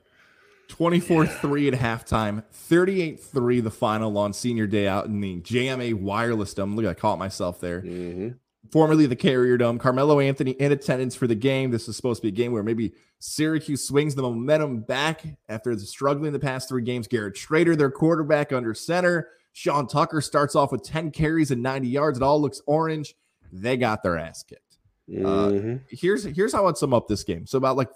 [0.68, 5.92] 24 3 at halftime, 38 3 the final on senior day out in the JMA
[5.94, 6.74] Wireless Dome.
[6.74, 7.82] Look, I caught myself there.
[7.82, 8.30] Mm-hmm
[8.70, 9.78] formerly the Carrier Dome.
[9.78, 11.70] Carmelo Anthony in attendance for the game.
[11.70, 15.74] This is supposed to be a game where maybe Syracuse swings the momentum back after
[15.74, 17.06] the struggling the past three games.
[17.08, 19.28] Garrett Shrader, their quarterback, under center.
[19.52, 22.18] Sean Tucker starts off with 10 carries and 90 yards.
[22.18, 23.14] It all looks orange.
[23.52, 24.78] They got their ass kicked.
[25.08, 25.74] Uh, mm-hmm.
[25.74, 27.46] Uh, here's here's how I'd sum up this game.
[27.46, 27.90] So about like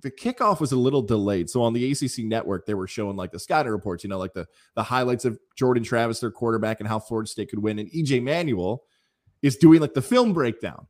[0.00, 1.50] the kickoff was a little delayed.
[1.50, 4.32] So on the ACC network, they were showing like the scouting reports, you know, like
[4.32, 7.78] the the highlights of Jordan Travis, their quarterback, and how Florida State could win.
[7.78, 8.84] And EJ Manuel,
[9.46, 10.86] is doing like the film breakdown.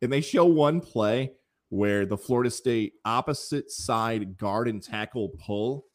[0.00, 1.32] And they show one play
[1.68, 5.86] where the Florida State opposite side guard and tackle pull,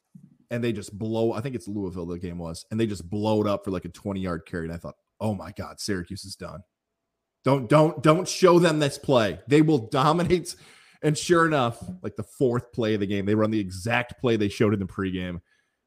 [0.50, 1.34] and they just blow.
[1.34, 3.86] I think it's Louisville the game was, and they just blow it up for like
[3.86, 4.65] a 20 yard carry.
[4.65, 6.62] And I thought, oh my God, Syracuse is done.
[7.43, 9.39] Don't don't don't show them this play.
[9.47, 10.56] They will dominate.
[11.04, 14.36] And sure enough, like the fourth play of the game, they run the exact play
[14.36, 15.39] they showed in the pregame.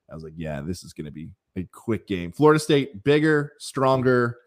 [0.08, 2.30] I was like, yeah, this is going to be a quick game.
[2.30, 4.38] Florida State, bigger, stronger,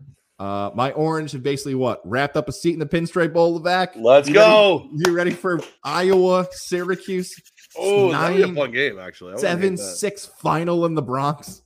[0.43, 3.63] uh, my orange have basically what wrapped up a seat in the pinstripe bowl of
[3.63, 3.95] back.
[3.95, 4.89] Let's you go.
[4.91, 7.33] Ready, you ready for Iowa, Syracuse?
[7.77, 9.37] Oh, that'd be a fun game, actually.
[9.37, 11.61] Seven six final in the Bronx.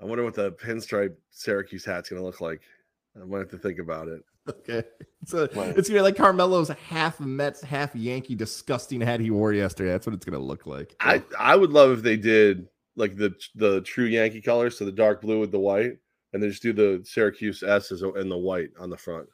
[0.00, 2.62] I wonder what the pinstripe Syracuse hat's gonna look like.
[3.20, 4.22] I might have to think about it.
[4.48, 4.84] Okay,
[5.24, 9.90] so it's gonna be like Carmelo's half Mets, half Yankee, disgusting hat he wore yesterday.
[9.90, 10.94] That's what it's gonna look like.
[11.00, 14.92] I I would love if they did like the the true Yankee colors, so the
[14.92, 15.98] dark blue with the white
[16.36, 19.26] and then just do the Syracuse S and the white on the front.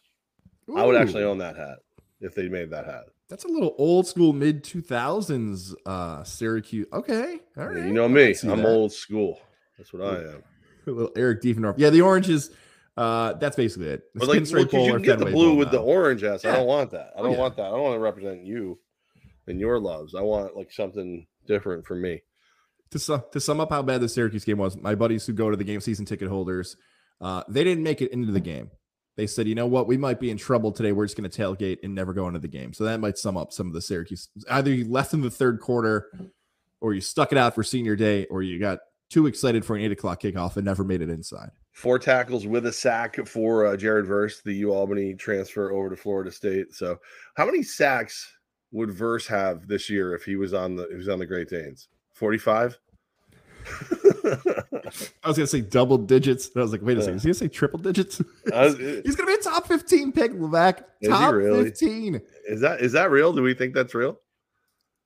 [0.71, 0.77] Ooh.
[0.77, 1.79] I would actually own that hat
[2.21, 3.07] if they made that hat.
[3.29, 6.87] That's a little old school mid 2000s uh Syracuse.
[6.93, 7.41] Okay.
[7.57, 7.79] All right.
[7.79, 8.37] Yeah, you know me.
[8.45, 8.67] I'm that.
[8.67, 9.41] old school.
[9.77, 10.45] That's what I am.
[10.87, 11.75] A little Eric Diefendorf.
[11.77, 12.53] Yeah, the orange is
[12.97, 14.05] uh that's basically it.
[14.15, 15.73] The but like, well, you can get the blue with now.
[15.73, 16.45] the orange S.
[16.45, 16.53] Yeah.
[16.53, 17.11] I don't want that.
[17.17, 17.39] I don't oh, yeah.
[17.39, 17.67] want that.
[17.67, 18.79] I don't want to represent you
[19.49, 20.15] and your loves.
[20.15, 22.23] I want like something different for me.
[22.93, 25.51] To sum, to sum up how bad the Syracuse game was, my buddies who go
[25.51, 26.77] to the game, season ticket holders,
[27.23, 28.71] uh, they didn't make it into the game.
[29.17, 30.93] They said, you know what, we might be in trouble today.
[30.93, 32.73] We're just going to tailgate and never go into the game.
[32.73, 34.29] So that might sum up some of the Syracuse.
[34.51, 36.11] Either you left in the third quarter,
[36.81, 39.83] or you stuck it out for senior day, or you got too excited for an
[39.83, 41.51] eight o'clock kickoff and never made it inside.
[41.73, 45.97] Four tackles with a sack for uh, Jared Verse, the U Albany transfer over to
[45.97, 46.75] Florida State.
[46.75, 46.99] So,
[47.37, 48.31] how many sacks
[48.73, 51.49] would Verse have this year if he was on the he was on the Great
[51.49, 51.89] Danes?
[52.15, 52.79] Forty five.
[55.25, 56.51] I was gonna say double digits.
[56.57, 58.21] I was like, wait a second, is he gonna say triple digits?
[58.47, 60.85] Was, uh, He's gonna be a top 15 pick, Levack.
[61.05, 61.65] Top really?
[61.65, 62.21] 15.
[62.49, 63.33] Is that is that real?
[63.33, 64.19] Do we think that's real?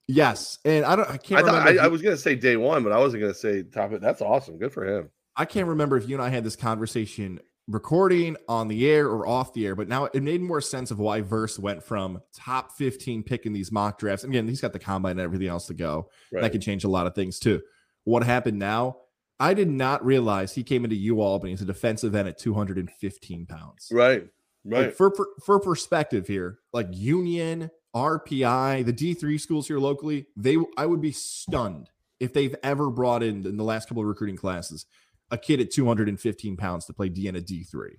[0.09, 1.11] Yes, and I don't.
[1.11, 1.45] I can't.
[1.45, 3.39] I, thought, I, I was going to say day one, but I wasn't going to
[3.39, 3.93] say top.
[3.93, 4.01] It.
[4.01, 4.57] That's awesome.
[4.57, 5.11] Good for him.
[5.37, 9.27] I can't remember if you and I had this conversation recording on the air or
[9.27, 12.73] off the air, but now it made more sense of why Verse went from top
[12.73, 14.23] 15 picking these mock drafts.
[14.23, 16.09] And again, he's got the combine and everything else to go.
[16.33, 16.43] Right.
[16.43, 17.61] That can change a lot of things too.
[18.07, 18.99] What happened now?
[19.41, 23.47] I did not realize he came into U Albany as a defensive end at 215
[23.47, 23.89] pounds.
[23.91, 24.29] Right.
[24.65, 24.87] Right.
[24.87, 30.57] Like for, for for perspective here, like Union, RPI, the D3 schools here locally, they
[30.79, 31.91] I would be stunned
[32.21, 34.87] if they've ever brought in in the last couple of recruiting classes
[35.33, 37.97] a kid at 215 pounds to play D in a D3.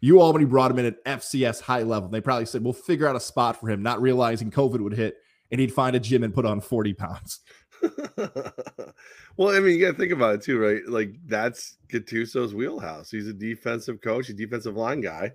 [0.00, 2.08] U Albany brought him in at FCS high level.
[2.08, 5.16] They probably said, we'll figure out a spot for him, not realizing COVID would hit
[5.50, 7.40] and he'd find a gym and put on 40 pounds.
[9.36, 10.82] well, I mean, you got to think about it too, right?
[10.86, 13.10] Like that's Gattuso's wheelhouse.
[13.10, 15.32] He's a defensive coach, a defensive line guy,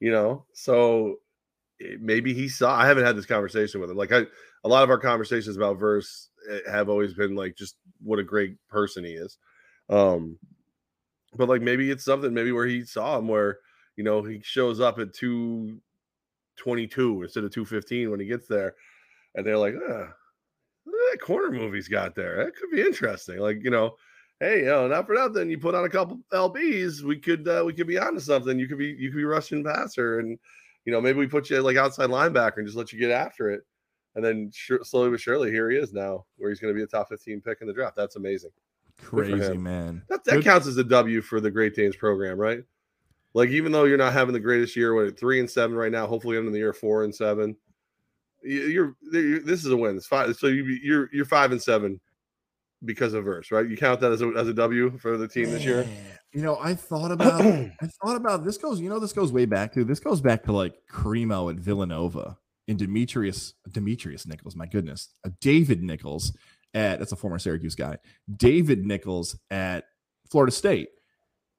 [0.00, 0.44] you know.
[0.52, 1.16] So
[1.80, 2.78] eh, maybe he saw.
[2.78, 3.96] I haven't had this conversation with him.
[3.96, 4.26] Like I,
[4.64, 8.24] a lot of our conversations about Verse eh, have always been like just what a
[8.24, 9.38] great person he is.
[9.88, 10.38] Um,
[11.34, 13.58] but like maybe it's something maybe where he saw him where
[13.96, 18.74] you know he shows up at 222 instead of 215 when he gets there
[19.34, 19.74] and they're like
[21.12, 22.44] that corner movie's got there.
[22.44, 23.38] That could be interesting.
[23.38, 23.96] Like you know
[24.40, 27.62] hey you know not for nothing you put on a couple lbs we could uh,
[27.64, 28.58] we could be onto something.
[28.58, 30.38] You could be you could be rushing passer and
[30.84, 33.50] you know maybe we put you like outside linebacker and just let you get after
[33.50, 33.62] it.
[34.14, 34.50] And then
[34.82, 37.40] slowly but surely here he is now where he's going to be a top 15
[37.40, 37.96] pick in the draft.
[37.96, 38.50] That's amazing.
[38.98, 40.02] Crazy man.
[40.08, 42.62] That, that counts as a W for the Great Danes program, right?
[43.34, 46.06] Like even though you're not having the greatest year, what three and seven right now,
[46.06, 47.56] hopefully end of the year four and seven.
[48.44, 49.96] You're, you're this is a win.
[49.96, 50.34] It's five.
[50.36, 52.00] So you, you're you're five and seven
[52.84, 53.68] because of verse, right?
[53.68, 55.86] You count that as a as a W for the team this year.
[56.32, 57.70] You know, I thought about I
[58.02, 58.80] thought about this goes.
[58.80, 62.38] You know, this goes way back to this goes back to like Cremo at Villanova
[62.68, 64.56] and Demetrius Demetrius Nichols.
[64.56, 66.36] My goodness, uh, David Nichols
[66.74, 67.98] at that's a former Syracuse guy.
[68.36, 69.84] David Nichols at
[70.30, 70.88] Florida State.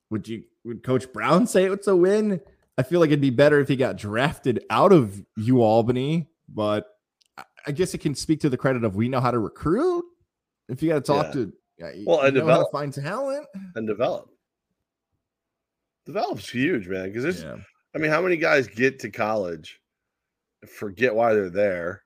[0.10, 2.42] Would you would Coach Brown say it's a win?
[2.78, 6.86] I feel like it'd be better if he got drafted out of U Albany, but
[7.66, 10.06] I guess it can speak to the credit of we know how to recruit.
[10.70, 11.32] If you got to talk yeah.
[11.34, 11.54] to
[12.06, 14.30] well and develop, find talent and develop.
[16.06, 17.08] Develop's huge, man.
[17.08, 17.56] Because there's, yeah.
[17.96, 19.80] I mean, how many guys get to college,
[20.68, 22.04] forget why they're there,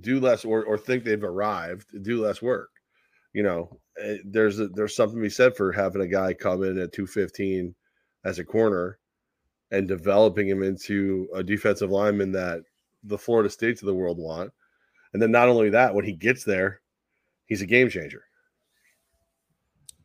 [0.00, 2.70] do less or, or think they've arrived, do less work.
[3.32, 6.62] You know, eh, there's a, there's something to be said for having a guy come
[6.62, 7.74] in at 215
[8.24, 8.98] as a corner
[9.70, 12.62] and developing him into a defensive lineman that
[13.04, 14.52] the Florida States of the world want.
[15.12, 16.80] And then not only that, when he gets there,
[17.46, 18.24] he's a game changer.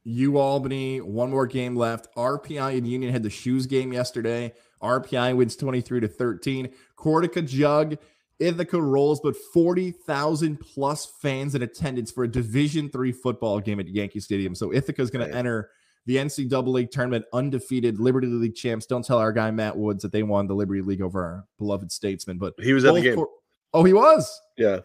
[0.05, 2.07] U Albany, one more game left.
[2.15, 4.53] RPI and Union had the shoes game yesterday.
[4.81, 6.69] RPI wins 23 to 13.
[6.97, 7.97] Cortaca Jug
[8.39, 13.87] Ithaca rolls, but 40,000 plus fans in attendance for a Division three football game at
[13.87, 14.55] Yankee Stadium.
[14.55, 15.31] So Ithaca is going right.
[15.31, 15.69] to enter
[16.05, 18.85] the NCAA tournament undefeated Liberty League champs.
[18.85, 21.91] Don't tell our guy Matt Woods that they won the Liberty League over our beloved
[21.91, 23.15] statesman, but he was at the game.
[23.15, 23.29] For-
[23.73, 24.41] oh, he was.
[24.57, 24.79] Yeah.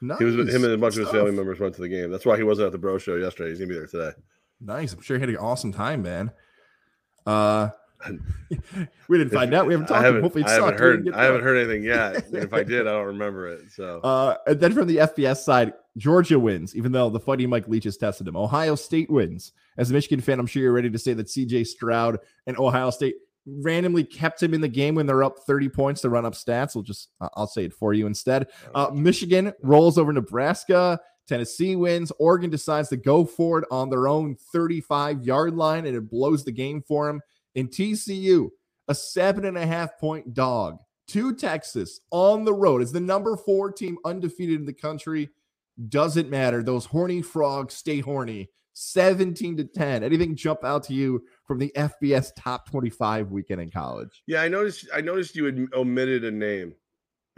[0.00, 0.18] Nice.
[0.18, 2.10] He was with him and a bunch of his family members went to the game.
[2.10, 3.50] That's why he wasn't at the bro show yesterday.
[3.50, 4.10] He's gonna be there today.
[4.60, 4.92] Nice.
[4.92, 6.30] I'm sure he had an awesome time, man.
[7.24, 7.70] Uh
[9.08, 9.66] we didn't find out.
[9.66, 10.00] We haven't talked.
[10.00, 11.12] I haven't, I haven't heard.
[11.14, 12.26] I haven't heard anything yet.
[12.32, 13.72] if I did, I don't remember it.
[13.72, 17.68] So, uh, and then from the FBS side, Georgia wins, even though the fighting Mike
[17.68, 18.36] Leach has tested him.
[18.36, 19.52] Ohio State wins.
[19.78, 21.64] As a Michigan fan, I'm sure you're ready to say that C.J.
[21.64, 26.00] Stroud and Ohio State randomly kept him in the game when they're up 30 points
[26.00, 26.74] to run up stats.
[26.74, 28.48] We'll just I'll say it for you instead.
[28.74, 31.00] Uh, Michigan rolls over Nebraska.
[31.28, 32.12] Tennessee wins.
[32.18, 36.44] Oregon decides to go for it on their own 35 yard line, and it blows
[36.44, 37.20] the game for them
[37.54, 38.48] in TCU,
[38.88, 43.36] a seven and a half point dog to Texas on the road as the number
[43.36, 45.28] four team undefeated in the country.
[45.88, 46.62] Doesn't matter.
[46.62, 48.50] Those horny frogs stay horny.
[48.78, 50.04] 17 to 10.
[50.04, 54.22] Anything jump out to you from the FBS top 25 weekend in college?
[54.26, 56.74] Yeah, I noticed I noticed you had omitted a name,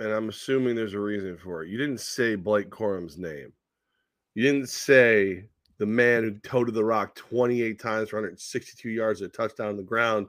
[0.01, 1.69] and I'm assuming there's a reason for it.
[1.69, 3.53] You didn't say Blake Corum's name.
[4.35, 5.45] You didn't say
[5.79, 9.83] the man who toted the rock 28 times for 162 yards, a touchdown on the
[9.85, 10.27] ground,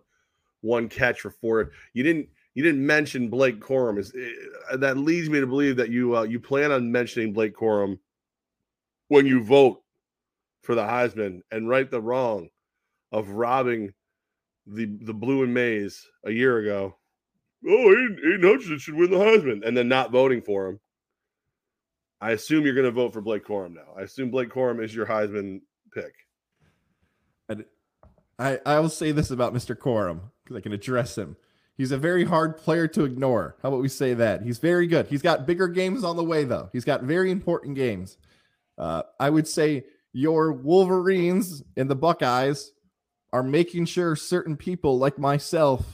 [0.62, 1.72] one catch for four.
[1.94, 3.98] You didn't you didn't mention Blake Corum.
[3.98, 7.56] Is eh, that leads me to believe that you uh, you plan on mentioning Blake
[7.56, 7.98] Corum
[9.08, 9.82] when you vote
[10.62, 12.50] for the Heisman and right the wrong
[13.12, 13.94] of robbing
[14.68, 16.96] the the blue and maize a year ago.
[17.68, 20.80] Oh, Aidan, Aidan Hutchinson should win the Heisman, and then not voting for him
[22.22, 23.94] I assume you're going to vote for Blake Corum now.
[23.98, 25.62] I assume Blake Corum is your Heisman
[25.94, 26.14] pick.
[27.48, 27.66] And
[28.38, 29.76] I I will say this about Mr.
[29.76, 31.38] Corum because I can address him.
[31.78, 33.56] He's a very hard player to ignore.
[33.64, 34.42] How about we say that?
[34.42, 35.08] He's very good.
[35.08, 36.70] He's got bigger games on the way, though.
[36.74, 38.18] He's got very important games.
[38.78, 42.72] Uh, I would say your Wolverines and the Buckeyes
[43.32, 45.86] are making sure certain people like myself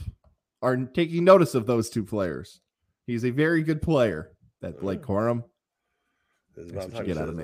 [0.62, 2.60] are taking notice of those two players.
[3.06, 5.44] He's a very good player, that Blake Corum.
[6.56, 7.38] It's about time get out of.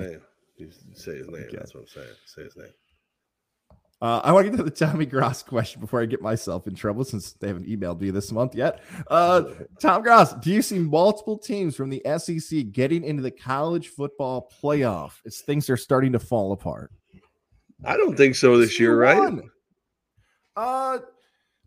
[0.57, 1.45] You say his name.
[1.49, 1.57] Okay.
[1.57, 2.09] That's what I'm saying.
[2.27, 2.73] Say his name.
[4.03, 6.75] Uh, I want to get to the Tommy Gross question before I get myself in
[6.75, 8.83] trouble since they haven't emailed me this month yet.
[9.09, 9.45] Uh,
[9.81, 14.51] Tom Gross, do you see multiple teams from the SEC getting into the college football
[14.61, 16.91] playoff as things are starting to fall apart?
[17.85, 19.39] I don't think so this year, right?
[20.57, 20.99] Uh,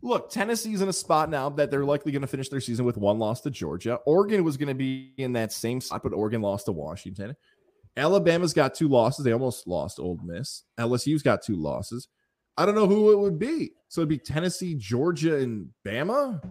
[0.02, 2.98] look, Tennessee's in a spot now that they're likely going to finish their season with
[2.98, 3.98] one loss to Georgia.
[4.04, 7.34] Oregon was going to be in that same spot, but Oregon lost to Washington.
[7.96, 9.24] Alabama's got two losses.
[9.24, 10.64] They almost lost Ole Miss.
[10.78, 12.08] LSU's got two losses.
[12.56, 13.72] I don't know who it would be.
[13.88, 16.42] So it'd be Tennessee, Georgia, and Bama.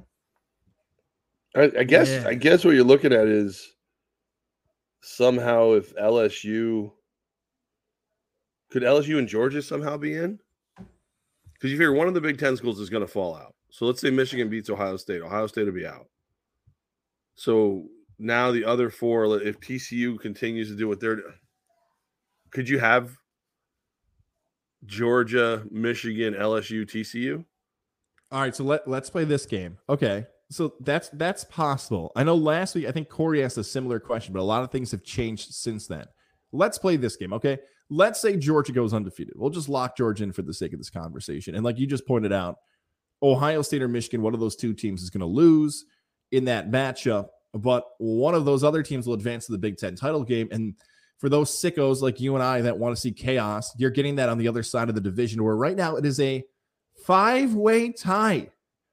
[1.55, 2.09] I, I guess.
[2.09, 2.25] Yeah.
[2.27, 3.75] I guess what you're looking at is
[5.01, 6.91] somehow if LSU
[8.71, 10.39] could LSU and Georgia somehow be in?
[11.53, 13.55] Because you figure one of the Big Ten schools is going to fall out.
[13.69, 15.21] So let's say Michigan beats Ohio State.
[15.21, 16.07] Ohio State will be out.
[17.35, 17.85] So
[18.19, 21.33] now the other four, if TCU continues to do what they're, doing,
[22.51, 23.15] could you have
[24.85, 27.43] Georgia, Michigan, LSU, TCU.
[28.31, 29.77] All right, so let let's play this game.
[29.87, 32.11] Okay, so that's that's possible.
[32.15, 34.71] I know last week I think Corey asked a similar question, but a lot of
[34.71, 36.05] things have changed since then.
[36.51, 37.33] Let's play this game.
[37.33, 37.57] Okay,
[37.89, 39.35] let's say Georgia goes undefeated.
[39.37, 41.55] We'll just lock Georgia in for the sake of this conversation.
[41.55, 42.57] And like you just pointed out,
[43.21, 45.85] Ohio State or Michigan, one of those two teams is going to lose
[46.31, 49.95] in that matchup, but one of those other teams will advance to the Big Ten
[49.95, 50.75] title game and
[51.17, 54.29] for those sickos like you and I that want to see chaos, you're getting that
[54.29, 56.43] on the other side of the division where right now it is a
[57.05, 58.49] five way tie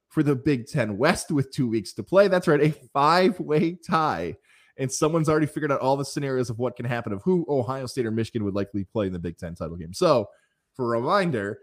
[0.08, 2.28] for the Big Ten West with two weeks to play.
[2.28, 4.36] That's right, a five way tie.
[4.78, 7.86] And someone's already figured out all the scenarios of what can happen of who Ohio
[7.86, 9.92] State or Michigan would likely play in the Big Ten title game.
[9.92, 10.28] So,
[10.74, 11.58] for a reminder,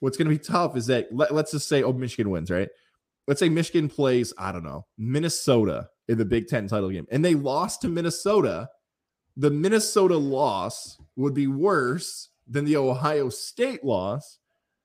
[0.00, 2.68] what's going to be tough is that let, us just say, oh, Michigan wins, right?
[3.26, 7.24] Let's say Michigan plays, I don't know, Minnesota in the Big Ten title game, and
[7.24, 8.68] they lost to Minnesota
[9.36, 14.38] the Minnesota loss would be worse than the Ohio State loss,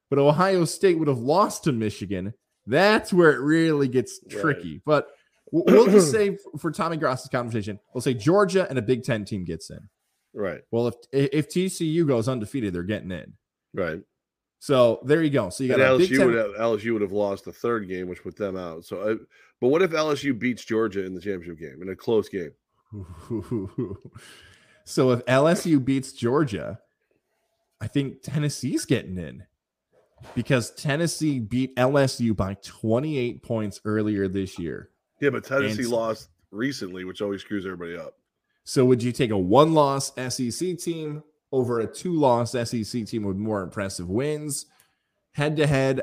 [0.09, 2.33] but Ohio State would have lost to Michigan.
[2.65, 4.73] That's where it really gets tricky.
[4.73, 4.81] Right.
[4.85, 5.07] But
[5.51, 9.43] we'll just say for Tommy Gross's conversation, we'll say Georgia and a Big Ten team
[9.43, 9.79] gets in.
[10.33, 10.61] Right.
[10.71, 13.33] Well, if if TCU goes undefeated, they're getting in.
[13.73, 14.01] Right.
[14.59, 15.49] So there you go.
[15.49, 16.25] So you got LSU Ten...
[16.27, 18.85] would have, LSU would have lost the third game, which put them out.
[18.85, 19.15] So, uh,
[19.61, 22.51] but what if LSU beats Georgia in the championship game in a close game?
[24.83, 26.79] so if LSU beats Georgia,
[27.81, 29.45] I think Tennessee's getting in
[30.35, 34.89] because Tennessee beat LSU by 28 points earlier this year.
[35.21, 38.15] Yeah, but Tennessee and, lost recently, which always screws everybody up.
[38.63, 43.23] So would you take a one loss SEC team over a two loss SEC team
[43.23, 44.65] with more impressive wins?
[45.33, 46.01] Head to head,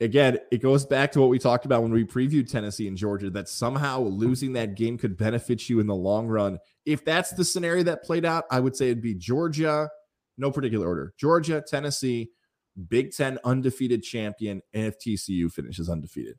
[0.00, 3.30] again, it goes back to what we talked about when we previewed Tennessee and Georgia
[3.30, 6.58] that somehow losing that game could benefit you in the long run.
[6.84, 9.88] If that's the scenario that played out, I would say it'd be Georgia,
[10.36, 11.14] no particular order.
[11.18, 12.30] Georgia, Tennessee,
[12.88, 16.36] Big Ten undefeated champion, and if TCU finishes undefeated.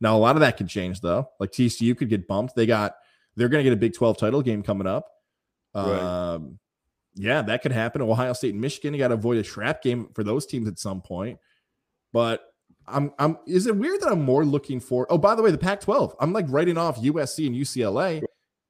[0.00, 1.30] Now, a lot of that could change though.
[1.40, 2.54] Like TCU could get bumped.
[2.54, 2.94] They got
[3.36, 5.06] they're going to get a Big 12 title game coming up.
[5.74, 6.34] Right.
[6.34, 6.58] Um,
[7.14, 8.02] yeah, that could happen.
[8.02, 10.78] Ohio State and Michigan, you got to avoid a trap game for those teams at
[10.78, 11.38] some point.
[12.12, 12.42] But
[12.92, 15.58] I'm I'm is it weird that I'm more looking for oh by the way the
[15.58, 18.22] Pac-12 I'm like writing off USC and UCLA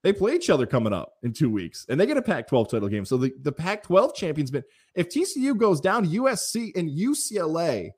[0.02, 2.88] they play each other coming up in two weeks and they get a Pac-12 title
[2.88, 3.04] game.
[3.04, 4.64] So the, the Pac-12 champions been
[4.94, 7.90] if TCU goes down USC and UCLA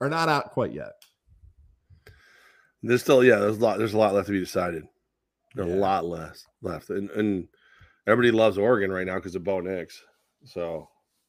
[0.00, 0.92] are not out quite yet.
[2.82, 4.84] There's still yeah there's a lot there's a lot left to be decided.
[5.54, 5.74] There's yeah.
[5.74, 7.48] a lot less left and, and
[8.06, 10.02] everybody loves Oregon right now because of Bo Nix.
[10.44, 10.88] So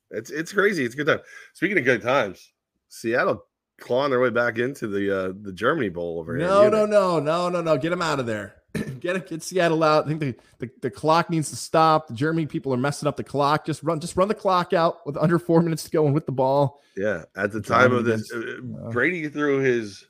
[0.09, 0.83] it's it's crazy.
[0.85, 1.19] It's good time.
[1.53, 2.53] Speaking of good times
[2.89, 3.43] Seattle
[3.83, 6.47] clawing their way back into the uh, the Germany Bowl over here.
[6.47, 7.77] No, no, no, no, no, no.
[7.77, 8.55] Get them out of there.
[8.99, 10.05] get it, get Seattle out.
[10.05, 12.07] I think the, the, the clock needs to stop.
[12.07, 13.65] The Germany people are messing up the clock.
[13.65, 16.25] Just run, just run the clock out with under four minutes to go and with
[16.25, 16.81] the ball.
[16.95, 20.05] Yeah, at the time of this, uh, Brady threw his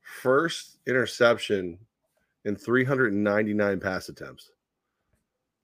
[0.00, 1.78] first interception
[2.44, 4.50] in 399 pass attempts.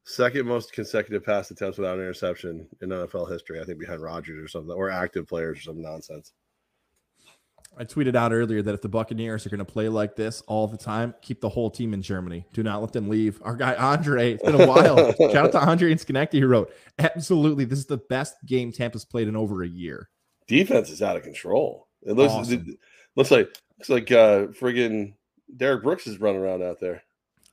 [0.04, 4.42] Second most consecutive pass attempts without an interception in NFL history, I think, behind Rodgers
[4.42, 6.32] or something, or active players or some nonsense.
[7.76, 10.68] I tweeted out earlier that if the Buccaneers are going to play like this all
[10.68, 12.46] the time, keep the whole team in Germany.
[12.52, 13.40] Do not let them leave.
[13.42, 15.12] Our guy Andre, it's been a while.
[15.32, 19.04] Shout out to Andre and Schenectady who wrote, absolutely, this is the best game Tampa's
[19.04, 20.10] played in over a year.
[20.46, 21.88] Defense is out of control.
[22.02, 22.66] It looks, awesome.
[22.68, 22.78] it
[23.16, 23.48] looks like
[23.82, 25.14] Looks like uh friggin'
[25.56, 27.02] Derrick Brooks is running around out there.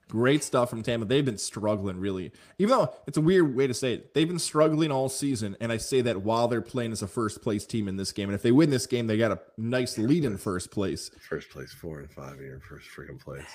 [0.09, 1.05] Great stuff from Tampa.
[1.05, 2.31] They've been struggling really.
[2.57, 5.55] Even though it's a weird way to say it, they've been struggling all season.
[5.61, 8.27] And I say that while they're playing as a first place team in this game.
[8.27, 11.11] And if they win this game, they got a nice lead in first place.
[11.29, 13.45] First place, four and five here, first freaking place.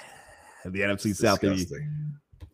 [0.62, 1.40] And the NFC it's South.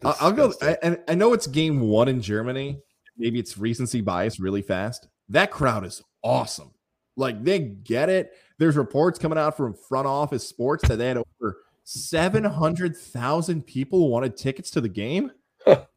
[0.03, 0.55] I'll go.
[0.62, 2.80] I, I know it's game one in Germany.
[3.18, 5.09] Maybe it's recency bias really fast.
[5.28, 6.70] That crowd is awesome.
[7.18, 8.32] Like they get it.
[8.59, 11.59] There's reports coming out from front office sports that they had over
[11.91, 15.32] 700,000 people wanted tickets to the game.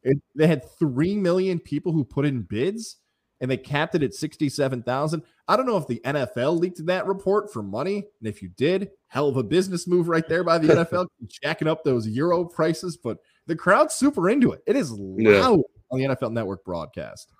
[0.02, 2.96] It, they had 3 million people who put in bids
[3.40, 5.22] and they capped it at 67,000.
[5.46, 7.98] I don't know if the NFL leaked that report for money.
[8.18, 11.68] And if you did, hell of a business move right there by the NFL, jacking
[11.68, 12.96] up those euro prices.
[12.96, 14.62] But the crowd's super into it.
[14.66, 15.48] It is loud yeah.
[15.92, 17.30] on the NFL network broadcast.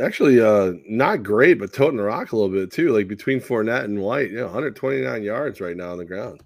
[0.00, 2.94] Actually, uh, not great, but toting the rock a little bit too.
[2.96, 6.42] Like between Fournette and White, you know, 129 yards right now on the ground.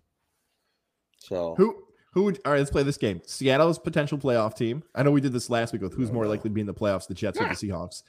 [1.26, 2.58] So who who would all right?
[2.58, 3.22] Let's play this game.
[3.24, 4.82] Seattle's potential playoff team.
[4.94, 6.74] I know we did this last week with who's more likely to be in the
[6.74, 8.02] playoffs, the Jets or the Seahawks.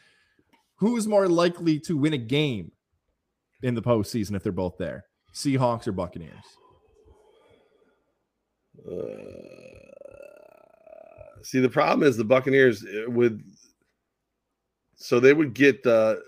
[0.78, 2.72] Who's more likely to win a game
[3.62, 5.06] in the postseason if they're both there?
[5.34, 6.44] Seahawks or Buccaneers?
[8.86, 8.94] Uh,
[11.44, 13.44] see, the problem is the Buccaneers would.
[14.96, 16.22] so they would get the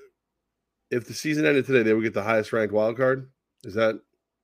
[0.91, 3.29] if the season ended today, they would get the highest ranked wild card.
[3.63, 3.99] Is that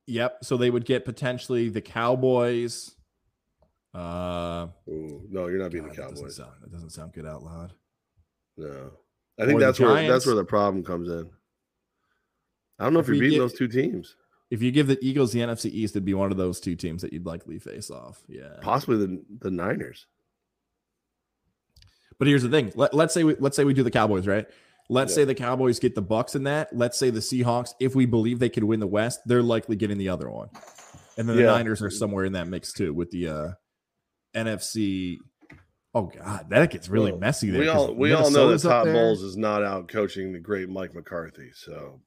[0.06, 0.44] Yep.
[0.44, 2.94] So they would get potentially the Cowboys.
[3.94, 6.16] Uh, Ooh, no, you're not being God, the Cowboys.
[6.16, 7.72] That doesn't, sound, that doesn't sound good out loud.
[8.56, 8.90] No,
[9.38, 11.30] I think or that's where that's where the problem comes in.
[12.78, 14.16] I don't know if, if you're beating those two teams.
[14.50, 17.00] If you give the Eagles the NFC East, it'd be one of those two teams
[17.02, 18.22] that you'd likely face off.
[18.28, 20.06] Yeah, possibly the the Niners.
[22.18, 24.46] But here's the thing: Let, us say we, let's say we do the Cowboys, right?
[24.92, 25.14] Let's yeah.
[25.14, 26.68] say the Cowboys get the Bucks in that.
[26.76, 29.96] Let's say the Seahawks, if we believe they could win the West, they're likely getting
[29.96, 30.50] the other one.
[31.16, 31.52] And then the yeah.
[31.52, 33.48] Niners are somewhere in that mix too with the uh,
[34.36, 35.16] NFC.
[35.94, 37.62] Oh God, that gets really well, messy there.
[37.62, 40.94] We all we all know that Todd Bowles is not out coaching the great Mike
[40.94, 42.02] McCarthy, so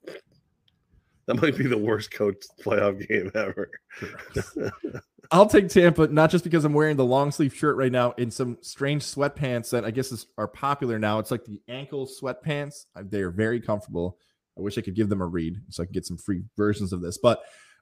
[1.25, 3.71] that might be the worst coach playoff game ever.
[5.31, 8.31] I'll take Tampa, not just because I'm wearing the long sleeve shirt right now in
[8.31, 11.19] some strange sweatpants that I guess is, are popular now.
[11.19, 12.85] It's like the ankle sweatpants.
[13.01, 14.17] They are very comfortable.
[14.57, 16.93] I wish I could give them a read so I could get some free versions
[16.93, 17.17] of this.
[17.17, 17.41] But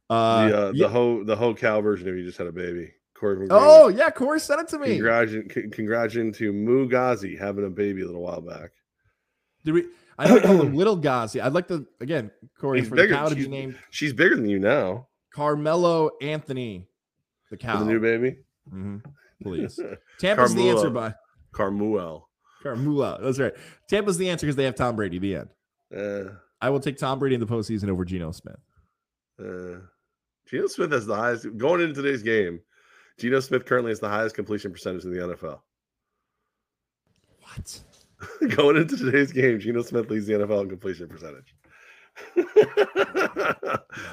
[0.09, 0.87] uh, the uh, yeah.
[0.87, 2.91] the whole the whole cow version of you just had a baby.
[3.15, 4.87] Corey oh yeah, Corey sent it to me.
[4.87, 8.71] Congratulations, congratulations to Mugazi having a baby a little while back.
[9.63, 9.85] Did we?
[10.17, 11.41] I don't call him Little Gazi.
[11.41, 13.09] I'd like to again, Corey, He's for bigger.
[13.09, 13.77] the cow to be named.
[13.91, 15.07] She's bigger than you now.
[15.33, 16.87] Carmelo Anthony
[17.53, 17.77] the cow.
[17.77, 18.37] the new baby?
[18.67, 18.97] Mm-hmm.
[19.43, 19.79] Please.
[20.19, 21.13] Tampa's the answer by
[21.51, 22.27] Carmuel.
[22.63, 23.19] Carmuel.
[23.21, 23.53] That's right.
[23.89, 25.19] Tampa's the answer because they have Tom Brady.
[25.19, 25.49] The end.
[25.95, 28.59] Uh, I will take Tom Brady in the postseason over Geno Smith.
[29.39, 29.81] Uh,
[30.49, 32.59] Geno Smith has the highest going into today's game.
[33.19, 35.59] Geno Smith currently has the highest completion percentage in the NFL.
[37.41, 37.81] What?
[38.55, 41.53] going into today's game, Geno Smith leads the NFL in completion percentage.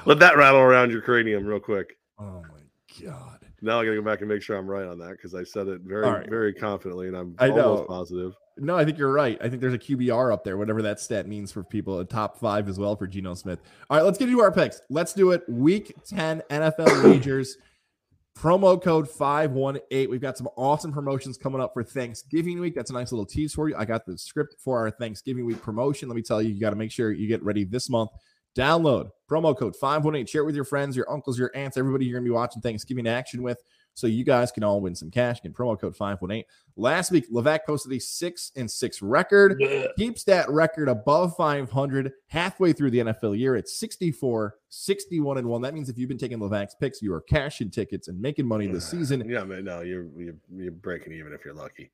[0.05, 1.97] Let that rattle around your cranium real quick.
[2.19, 2.60] Oh my
[3.03, 3.39] God.
[3.61, 5.43] Now I got to go back and make sure I'm right on that because I
[5.43, 6.29] said it very, right.
[6.29, 7.85] very confidently, and I'm I almost know.
[7.87, 8.35] positive.
[8.57, 9.37] No, I think you're right.
[9.41, 11.99] I think there's a QBR up there, whatever that stat means for people.
[11.99, 13.59] A top five as well for Geno Smith.
[13.89, 14.81] All right, let's get into our picks.
[14.89, 15.43] Let's do it.
[15.47, 17.57] Week 10 NFL wagers.
[18.37, 20.09] Promo code 518.
[20.09, 22.75] We've got some awesome promotions coming up for Thanksgiving week.
[22.75, 23.75] That's a nice little tease for you.
[23.75, 26.07] I got the script for our Thanksgiving week promotion.
[26.07, 28.11] Let me tell you, you got to make sure you get ready this month
[28.55, 30.25] Download promo code 518.
[30.25, 32.61] Share it with your friends, your uncles, your aunts, everybody you're going to be watching
[32.61, 33.61] Thanksgiving action with
[33.93, 35.39] so you guys can all win some cash.
[35.39, 36.43] Again, promo code 518.
[36.75, 39.87] Last week, Levack posted a six and six record, yeah.
[39.97, 45.61] keeps that record above 500 halfway through the NFL year at 64, 61 and one.
[45.61, 48.67] That means if you've been taking Levack's picks, you are cashing tickets and making money
[48.67, 49.27] this season.
[49.27, 51.91] Yeah, man, no, you're, you're, you're breaking even if you're lucky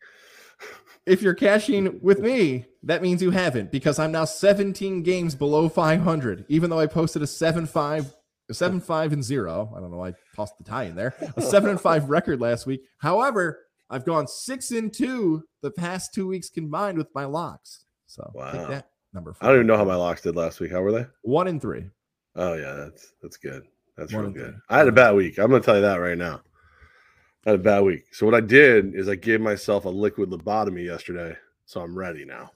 [1.07, 5.69] if you're cashing with me, that means you haven't because I'm now 17 games below
[5.69, 8.13] 500, even though I posted a 7 5,
[8.49, 9.73] a 7 5 and 0.
[9.75, 9.97] I don't know.
[9.97, 11.15] Why I tossed the tie in there.
[11.37, 12.81] A 7 and 5 record last week.
[12.97, 17.85] However, I've gone 6 and 2 the past two weeks combined with my locks.
[18.05, 18.67] So wow.
[18.67, 19.33] that number.
[19.33, 19.47] Four.
[19.47, 20.71] I don't even know how my locks did last week.
[20.71, 21.05] How were they?
[21.21, 21.85] One and three.
[22.35, 22.73] Oh, yeah.
[22.73, 23.63] That's that's good.
[23.95, 24.53] That's One real good.
[24.53, 24.61] Three.
[24.69, 25.39] I had a bad week.
[25.39, 26.41] I'm going to tell you that right now
[27.47, 28.13] had a bad week.
[28.13, 31.35] So what I did is I gave myself a liquid lobotomy yesterday,
[31.65, 32.51] so I'm ready now.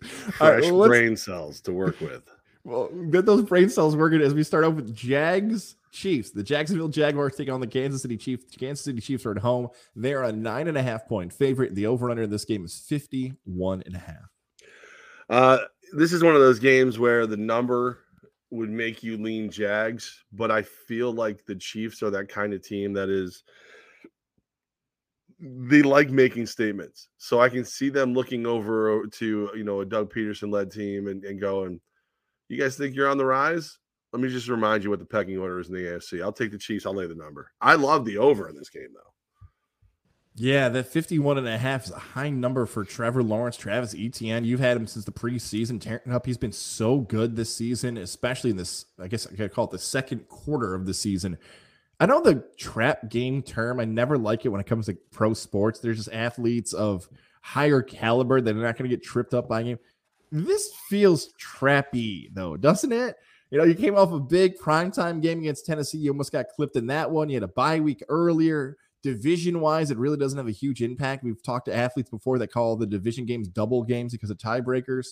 [0.02, 2.22] Fresh right, well, brain cells to work with.
[2.66, 6.30] Well, get those brain cells working as we start off with Jags Chiefs.
[6.30, 8.56] The Jacksonville Jaguars take on the Kansas City Chiefs.
[8.56, 9.68] Kansas City Chiefs are at home.
[9.94, 11.74] They are a nine and a half point favorite.
[11.74, 14.30] The over under in this game is 51 and a half.
[15.28, 15.58] Uh,
[15.92, 17.98] this is one of those games where the number
[18.54, 22.62] would make you lean Jags, but I feel like the Chiefs are that kind of
[22.62, 23.42] team that is
[25.40, 27.08] they like making statements.
[27.18, 31.08] So I can see them looking over to, you know, a Doug Pederson led team
[31.08, 31.80] and, and going,
[32.48, 33.78] You guys think you're on the rise?
[34.12, 36.22] Let me just remind you what the pecking order is in the AFC.
[36.22, 36.86] I'll take the Chiefs.
[36.86, 37.50] I'll lay the number.
[37.60, 39.13] I love the over in this game, though.
[40.36, 44.44] Yeah, that 51 and a half is a high number for Trevor Lawrence, Travis Etienne.
[44.44, 46.26] You've had him since the preseason tearing up.
[46.26, 49.70] He's been so good this season, especially in this, I guess I could call it
[49.70, 51.38] the second quarter of the season.
[52.00, 55.34] I know the trap game term, I never like it when it comes to pro
[55.34, 55.78] sports.
[55.78, 57.08] There's just athletes of
[57.40, 59.78] higher caliber that are not going to get tripped up by a game.
[60.32, 63.14] This feels trappy, though, doesn't it?
[63.50, 65.98] You know, you came off a big primetime game against Tennessee.
[65.98, 67.28] You almost got clipped in that one.
[67.28, 71.22] You had a bye week earlier division wise, it really doesn't have a huge impact.
[71.22, 75.08] We've talked to athletes before that call the division games double games because of tiebreakers.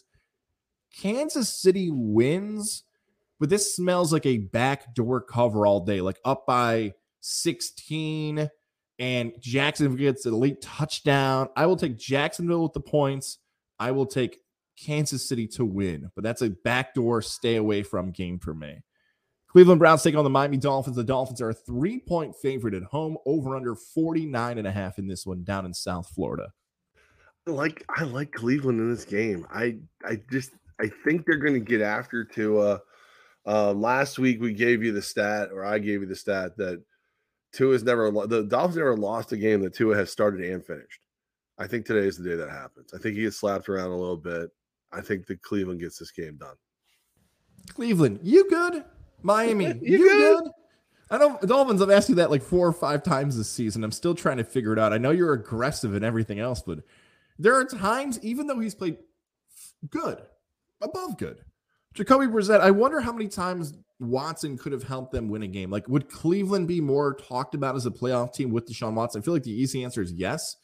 [0.97, 2.85] Kansas City wins,
[3.39, 8.49] but this smells like a backdoor cover all day, like up by 16,
[8.99, 11.49] and Jacksonville gets an elite touchdown.
[11.55, 13.39] I will take Jacksonville with the points.
[13.79, 14.39] I will take
[14.81, 18.79] Kansas City to win, but that's a backdoor stay away from game for me.
[19.53, 20.97] Cleveland Browns take on the Miami Dolphins.
[20.97, 24.99] The Dolphins are a three point favorite at home, over under 49 and a half
[24.99, 26.53] in this one down in South Florida.
[27.47, 29.47] I like I like Cleveland in this game.
[29.53, 32.79] I I just I think they're going to get after to uh,
[33.47, 36.83] uh last week we gave you the stat or I gave you the stat that
[37.53, 41.01] Tua's never the Dolphins never lost a game that Tua has started and finished.
[41.59, 42.95] I think today is the day that happens.
[42.95, 44.51] I think he gets slapped around a little bit.
[44.93, 46.57] I think that Cleveland gets this game done.
[47.69, 48.85] Cleveland, you good?
[49.23, 50.45] Miami, you, you good?
[50.45, 50.53] good?
[51.11, 51.83] I know Dolphins.
[51.83, 53.85] I've asked you that like four or five times this season.
[53.85, 54.93] I'm still trying to figure it out.
[54.93, 56.81] I know you're aggressive and everything else, but
[57.39, 58.97] there are times, even though he's played
[59.91, 60.23] good,
[60.81, 61.39] above good,
[61.93, 62.61] Jacoby Brissett.
[62.61, 65.71] I wonder how many times Watson could have helped them win a game.
[65.71, 69.21] Like, would Cleveland be more talked about as a playoff team with Deshaun Watson?
[69.21, 70.57] I feel like the easy answer is yes,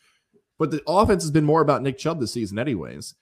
[0.59, 3.15] but the offense has been more about Nick Chubb this season, anyways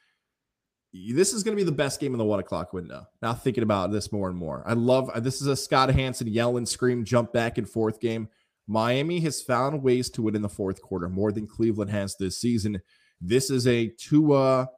[1.13, 3.07] this is going to be the best game in the one o'clock window.
[3.23, 6.29] Now thinking about this more and more, I love uh, this is a Scott Hanson
[6.29, 8.29] yell and scream, jump back and forth game.
[8.69, 12.39] Miami has found ways to win in the fourth quarter more than Cleveland has this
[12.39, 12.81] season.
[13.21, 14.69] This is a Tua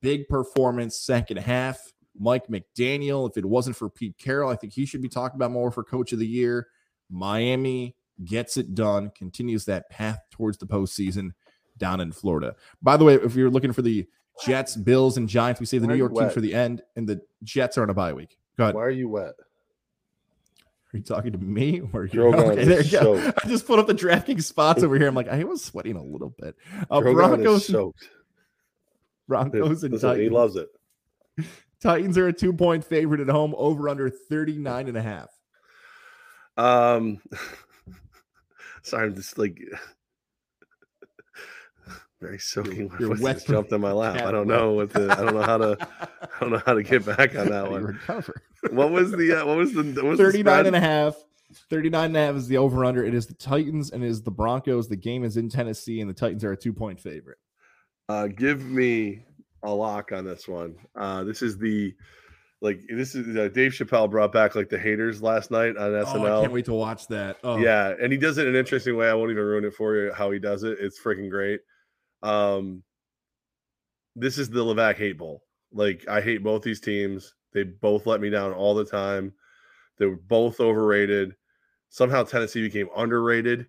[0.00, 1.80] big performance second half.
[2.18, 5.50] Mike McDaniel, if it wasn't for Pete Carroll, I think he should be talking about
[5.50, 6.68] more for coach of the year.
[7.10, 11.30] Miami gets it done, continues that path towards the postseason
[11.78, 12.54] down in Florida.
[12.82, 14.06] By the way, if you're looking for the
[14.44, 15.60] Jets, Bills, and Giants.
[15.60, 17.94] We save the New York team for the end, and the Jets are on a
[17.94, 18.38] bye week.
[18.56, 18.74] Go ahead.
[18.74, 19.34] Why are you wet?
[20.92, 22.22] Are you talking to me or you?
[22.34, 23.32] Okay, there you go.
[23.42, 25.08] I just put up the DraftKings spots over here.
[25.08, 26.54] I'm like, I was sweating a little bit.
[26.90, 28.10] Uh, Broncos, soaked.
[29.26, 30.24] Broncos and Listen, Titans.
[30.24, 30.68] He loves it.
[31.80, 35.30] Titans are a two point favorite at home, over under 39 and a half.
[36.58, 37.20] Um,
[38.82, 39.58] sorry, I'm just like
[42.22, 42.88] very soaking.
[42.98, 44.22] Your, your wet jumped in my lap.
[44.22, 45.10] I don't know what the.
[45.12, 45.76] I don't know how to.
[46.00, 47.82] I don't know how to get back on that one.
[47.82, 48.40] Recover.
[48.70, 49.42] What was the?
[49.42, 49.82] Uh, what was the?
[49.82, 51.16] What was 39 the and a half.
[51.68, 53.04] 39 and a half is the over under.
[53.04, 54.88] It is the Titans and it is the Broncos.
[54.88, 57.36] The game is in Tennessee and the Titans are a two point favorite.
[58.08, 59.24] Uh, give me
[59.62, 60.76] a lock on this one.
[60.96, 61.94] Uh, this is the
[62.62, 66.14] like this is uh, Dave Chappelle brought back like the haters last night on SNL.
[66.14, 67.38] Oh, I can't wait to watch that.
[67.42, 67.58] Oh.
[67.58, 69.10] Yeah, and he does it in an interesting way.
[69.10, 70.78] I won't even ruin it for you how he does it.
[70.80, 71.60] It's freaking great.
[72.22, 72.82] Um,
[74.14, 75.42] this is the Levack hate bowl.
[75.72, 77.34] Like I hate both these teams.
[77.52, 79.32] They both let me down all the time.
[79.98, 81.34] They were both overrated.
[81.90, 83.66] Somehow Tennessee became underrated.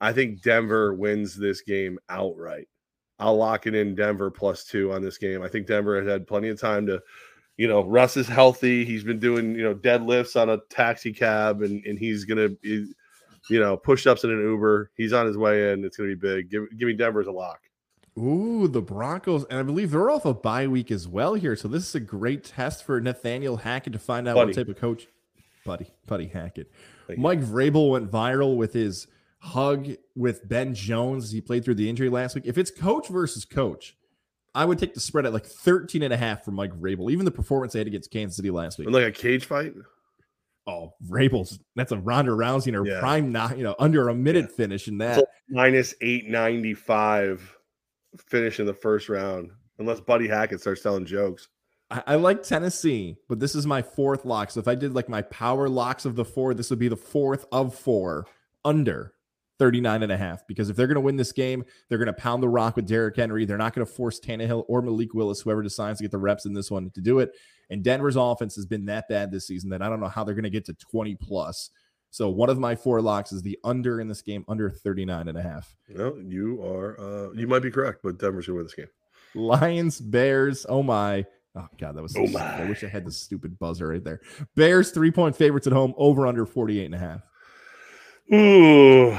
[0.00, 2.68] I think Denver wins this game outright.
[3.18, 5.42] I'll lock it in Denver plus two on this game.
[5.42, 7.00] I think Denver has had plenty of time to,
[7.56, 8.84] you know, Russ is healthy.
[8.84, 12.88] He's been doing, you know, deadlifts on a taxi cab and, and he's going to,
[13.48, 14.90] you know, push ups in an Uber.
[14.96, 15.84] He's on his way in.
[15.84, 16.50] It's going to be big.
[16.50, 17.60] Give, give me Denver's a lock.
[18.18, 21.54] Ooh, the Broncos, and I believe they're off a bye week as well here.
[21.54, 24.48] So this is a great test for Nathaniel Hackett to find out Buddy.
[24.48, 25.06] what type of coach,
[25.66, 26.72] Buddy, Buddy Hackett.
[27.06, 27.46] Thank Mike you.
[27.46, 29.06] Vrabel went viral with his
[29.40, 31.24] hug with Ben Jones.
[31.24, 32.44] As he played through the injury last week.
[32.46, 33.94] If it's coach versus coach,
[34.54, 37.12] I would take the spread at like 13 and a half for Mike Vrabel.
[37.12, 38.86] Even the performance they had against Kansas City last week.
[38.86, 39.74] And like a cage fight?
[40.66, 42.98] Oh, Vrabel's that's a Ronda Rousey in her yeah.
[42.98, 44.56] prime, not you know, under a minute yeah.
[44.56, 47.56] finish in that minus eight ninety five
[48.18, 51.48] finish in the first round, unless Buddy Hackett starts telling jokes.
[51.90, 54.50] I, I, like Tennessee, but this is my fourth lock.
[54.50, 56.96] So if I did like my power locks of the four, this would be the
[56.96, 58.26] fourth of four
[58.64, 59.12] under
[59.58, 62.12] 39 and a half because if they're going to win this game, they're going to
[62.12, 63.44] pound the rock with Derrick Henry.
[63.44, 66.44] They're not going to force Tannehill or Malik Willis, whoever decides to get the reps
[66.44, 67.32] in this one, to do it.
[67.70, 70.34] And Denver's offense has been that bad this season that I don't know how they're
[70.34, 71.70] going to get to 20 plus.
[72.10, 75.36] So one of my four locks is the under in this game, under 39 and
[75.36, 75.76] a half.
[75.88, 78.86] No, you are uh you might be correct, but Denver's gonna win this game.
[79.34, 81.26] Lions, Bears, oh my.
[81.54, 82.40] Oh god, that was so oh my.
[82.40, 84.20] I wish I had the stupid buzzer right there.
[84.54, 87.20] Bears three point favorites at home, over under 48 and a half.
[88.32, 89.10] Ooh,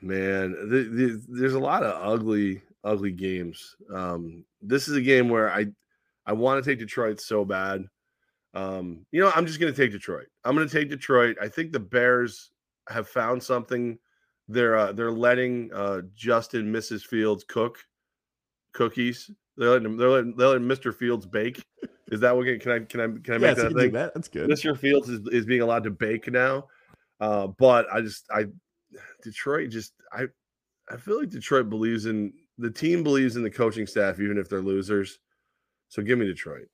[0.00, 3.76] man, the, the, there's a lot of ugly, ugly games.
[3.94, 5.66] Um, this is a game where I
[6.28, 7.86] I want to take Detroit so bad.
[8.52, 10.26] Um, you know, I'm just going to take Detroit.
[10.44, 11.38] I'm going to take Detroit.
[11.40, 12.50] I think the Bears
[12.88, 13.98] have found something.
[14.46, 17.02] They're uh, they're letting uh, Justin Mrs.
[17.02, 17.78] Fields cook
[18.72, 19.30] cookies.
[19.56, 20.94] They're letting they're letting, they're letting Mr.
[20.94, 21.64] Fields bake.
[22.10, 23.92] Is that what can I can I can I make that thing?
[23.92, 24.14] That.
[24.14, 24.48] That's good.
[24.50, 24.76] Mr.
[24.78, 26.66] Fields is, is being allowed to bake now.
[27.20, 28.46] Uh, but I just I
[29.22, 30.26] Detroit just I
[30.90, 34.48] I feel like Detroit believes in the team believes in the coaching staff even if
[34.48, 35.18] they're losers.
[35.88, 36.68] So give me Detroit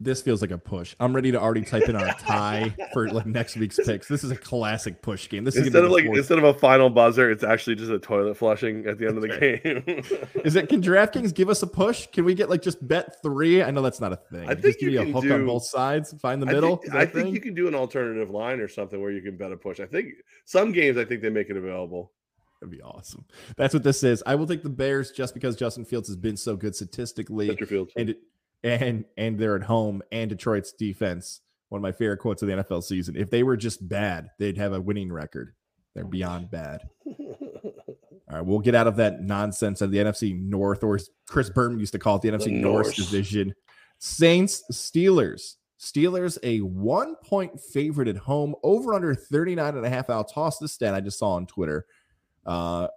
[0.00, 0.94] this feels like a push.
[1.00, 4.08] I'm ready to already type in our tie for like next week's picks.
[4.08, 5.44] This is a classic push game.
[5.44, 6.18] This instead of like fourth.
[6.18, 9.22] instead of a final buzzer, it's actually just a toilet flushing at the end of
[9.22, 9.84] the game.
[10.44, 10.68] is it?
[10.68, 12.06] Can DraftKings give us a push?
[12.08, 13.62] Can we get like just bet three?
[13.62, 14.44] I know that's not a thing.
[14.44, 16.14] I think just you give me a hook do, on both sides.
[16.20, 16.74] Find the middle.
[16.74, 19.36] I think, I think you can do an alternative line or something where you can
[19.36, 19.80] bet a push.
[19.80, 20.08] I think
[20.44, 22.12] some games I think they make it available.
[22.66, 23.24] That'd be awesome.
[23.56, 24.24] That's what this is.
[24.26, 27.54] I will take the Bears just because Justin Fields has been so good statistically.
[27.54, 27.92] Fields.
[27.96, 28.18] And it,
[28.64, 32.54] and and they're at home and Detroit's defense, one of my favorite quotes of the
[32.54, 33.16] NFL season.
[33.16, 35.54] If they were just bad, they'd have a winning record.
[35.94, 36.80] They're beyond bad.
[37.06, 40.98] All right, we'll get out of that nonsense of the NFC North, or
[41.28, 43.54] Chris Berman used to call it the, the NFC North division.
[43.98, 45.54] Saints, Steelers.
[45.78, 50.10] Steelers, a one point favorite at home, over under 39 and a half.
[50.10, 51.86] I'll toss this stat I just saw on Twitter.
[52.46, 52.88] Uh,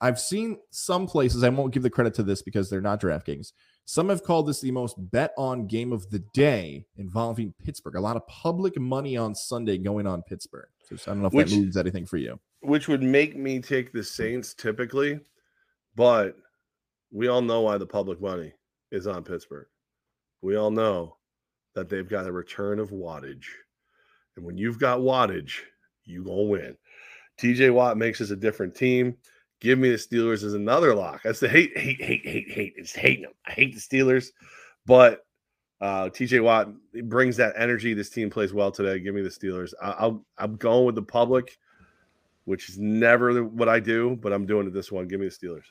[0.00, 3.52] I've seen some places, I won't give the credit to this because they're not DraftKings.
[3.86, 7.94] Some have called this the most bet on game of the day involving Pittsburgh.
[7.94, 10.68] A lot of public money on Sunday going on Pittsburgh.
[10.84, 12.38] So I don't know if which, that means anything for you.
[12.60, 15.20] Which would make me take the Saints typically,
[15.94, 16.36] but
[17.12, 18.52] we all know why the public money
[18.90, 19.66] is on Pittsburgh.
[20.42, 21.16] We all know
[21.74, 23.46] that they've got a return of wattage.
[24.36, 25.60] And when you've got wattage,
[26.04, 26.76] you gonna win.
[27.38, 29.16] TJ Watt makes us a different team.
[29.60, 31.24] Give me the Steelers as another lock.
[31.24, 32.74] I say hate, hate, hate, hate, hate.
[32.76, 33.32] It's hating them.
[33.46, 34.28] I hate the Steelers,
[34.84, 35.24] but
[35.80, 36.68] uh, TJ Watt
[37.04, 37.94] brings that energy.
[37.94, 38.98] This team plays well today.
[38.98, 39.72] Give me the Steelers.
[39.82, 41.58] I, will I'm going with the public,
[42.44, 45.08] which is never what I do, but I'm doing it this one.
[45.08, 45.64] Give me the Steelers.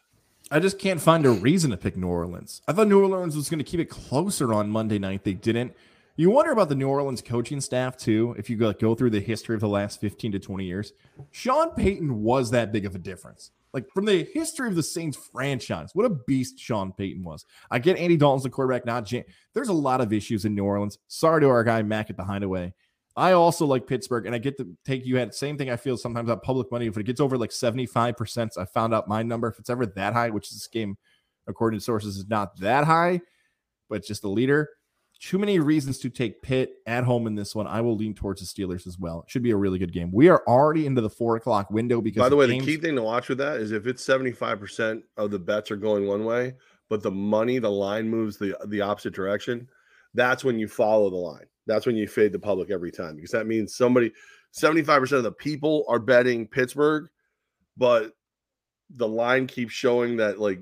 [0.51, 2.61] I just can't find a reason to pick New Orleans.
[2.67, 5.23] I thought New Orleans was going to keep it closer on Monday night.
[5.23, 5.75] They didn't.
[6.17, 8.35] You wonder about the New Orleans coaching staff too.
[8.37, 10.93] If you go, go through the history of the last 15 to 20 years,
[11.31, 13.51] Sean Payton was that big of a difference.
[13.73, 17.45] Like from the history of the Saints franchise, what a beast Sean Payton was.
[17.69, 20.63] I get Andy Dalton's the quarterback, not Jan- There's a lot of issues in New
[20.63, 20.97] Orleans.
[21.09, 22.73] Sorry to our guy Mac at the Hideaway.
[23.17, 25.69] I also like Pittsburgh, and I get to take you had same thing.
[25.69, 26.87] I feel sometimes about public money.
[26.87, 29.49] If it gets over like 75%, I found out my number.
[29.49, 30.97] If it's ever that high, which is this game,
[31.47, 33.19] according to sources, is not that high,
[33.89, 34.69] but just the leader.
[35.19, 37.67] Too many reasons to take Pitt at home in this one.
[37.67, 39.23] I will lean towards the Steelers as well.
[39.25, 40.11] It should be a really good game.
[40.11, 42.19] We are already into the four o'clock window because.
[42.19, 42.65] By the, the way, games...
[42.65, 45.39] the key thing to watch with that is if it's seventy five percent of the
[45.39, 46.53] bets are going one way,
[46.89, 49.69] but the money, the line moves the the opposite direction.
[50.13, 51.45] That's when you follow the line.
[51.65, 54.11] That's when you fade the public every time because that means somebody,
[54.51, 57.07] seventy five percent of the people are betting Pittsburgh,
[57.77, 58.11] but
[58.95, 60.59] the line keeps showing that like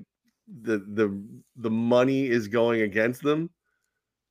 [0.62, 1.20] the the
[1.56, 3.50] the money is going against them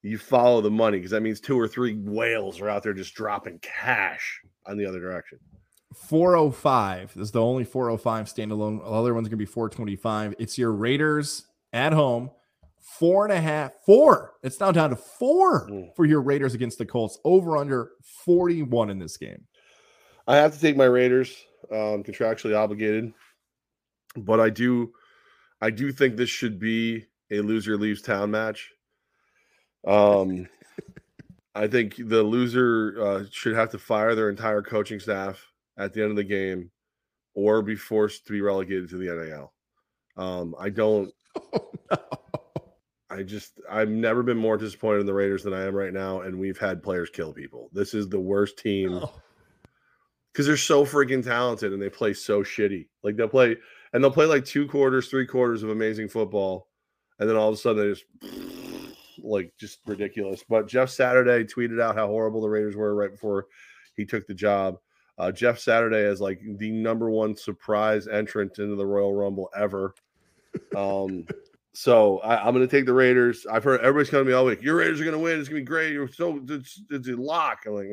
[0.03, 3.15] you follow the money because that means two or three whales are out there just
[3.15, 5.39] dropping cash on the other direction.
[5.95, 8.79] 405 is the only 405 standalone.
[8.79, 10.35] The other one's gonna be 425.
[10.37, 12.31] It's your Raiders at home.
[12.81, 14.33] Four and a half, four.
[14.43, 15.95] It's now down to four mm.
[15.95, 17.17] for your Raiders against the Colts.
[17.23, 17.91] Over under
[18.25, 19.45] 41 in this game.
[20.27, 21.33] I have to take my Raiders,
[21.71, 23.13] um, contractually obligated,
[24.17, 24.93] but I do,
[25.61, 28.69] I do think this should be a loser leaves town match.
[29.87, 30.47] Um,
[31.55, 35.45] I think the loser uh, should have to fire their entire coaching staff
[35.77, 36.71] at the end of the game,
[37.35, 39.53] or be forced to be relegated to the NAL.
[40.17, 41.11] Um, I don't.
[41.35, 41.97] Oh, no.
[43.13, 46.21] I just I've never been more disappointed in the Raiders than I am right now,
[46.21, 47.69] and we've had players kill people.
[47.71, 48.99] This is the worst team
[50.31, 50.49] because oh.
[50.49, 52.87] they're so freaking talented and they play so shitty.
[53.03, 53.55] Like they'll play
[53.93, 56.69] and they'll play like two quarters, three quarters of amazing football,
[57.19, 58.62] and then all of a sudden they just
[59.23, 60.43] like just ridiculous.
[60.47, 63.47] But Jeff Saturday tweeted out how horrible the Raiders were right before
[63.95, 64.77] he took the job.
[65.17, 69.93] uh, Jeff Saturday as like the number one surprise entrant into the Royal Rumble ever.
[70.75, 71.25] Um,
[71.73, 73.45] so I, am going to take the Raiders.
[73.51, 74.61] I've heard everybody's coming to me all week.
[74.61, 75.39] Your Raiders are going to win.
[75.39, 75.93] It's going to be great.
[75.93, 77.63] You're so it's, it's a lock.
[77.65, 77.87] I'm like,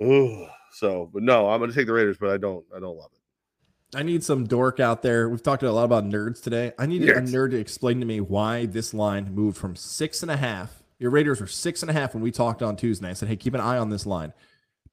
[0.00, 0.32] eh.
[0.72, 3.10] so, but no, I'm going to take the Raiders, but I don't, I don't love
[3.14, 3.15] it.
[3.96, 5.26] I need some dork out there.
[5.26, 6.72] We've talked a lot about nerds today.
[6.78, 10.30] I need a nerd to explain to me why this line moved from six and
[10.30, 10.82] a half.
[10.98, 13.08] Your Raiders were six and a half when we talked on Tuesday.
[13.08, 14.34] I said, hey, keep an eye on this line.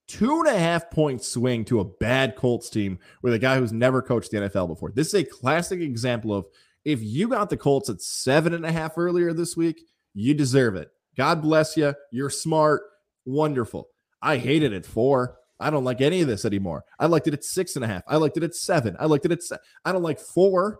[0.07, 3.73] Two and a half point swing to a bad Colts team with a guy who's
[3.73, 4.93] never coached the NFL before.
[4.95, 6.45] This is a classic example of
[6.85, 9.81] if you got the Colts at seven and a half earlier this week,
[10.13, 10.91] you deserve it.
[11.17, 11.93] God bless you.
[12.09, 12.83] You're smart.
[13.25, 13.89] Wonderful.
[14.21, 15.35] I hated it at four.
[15.59, 16.83] I don't like any of this anymore.
[16.99, 18.03] I liked it at six and a half.
[18.07, 18.95] I liked it at seven.
[18.99, 19.43] I liked it at.
[19.43, 20.79] Se- I don't like four.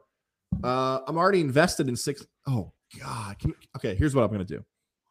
[0.63, 2.25] Uh, I'm already invested in six.
[2.47, 3.39] Oh God.
[3.39, 4.63] Can, okay, here's what I'm gonna do.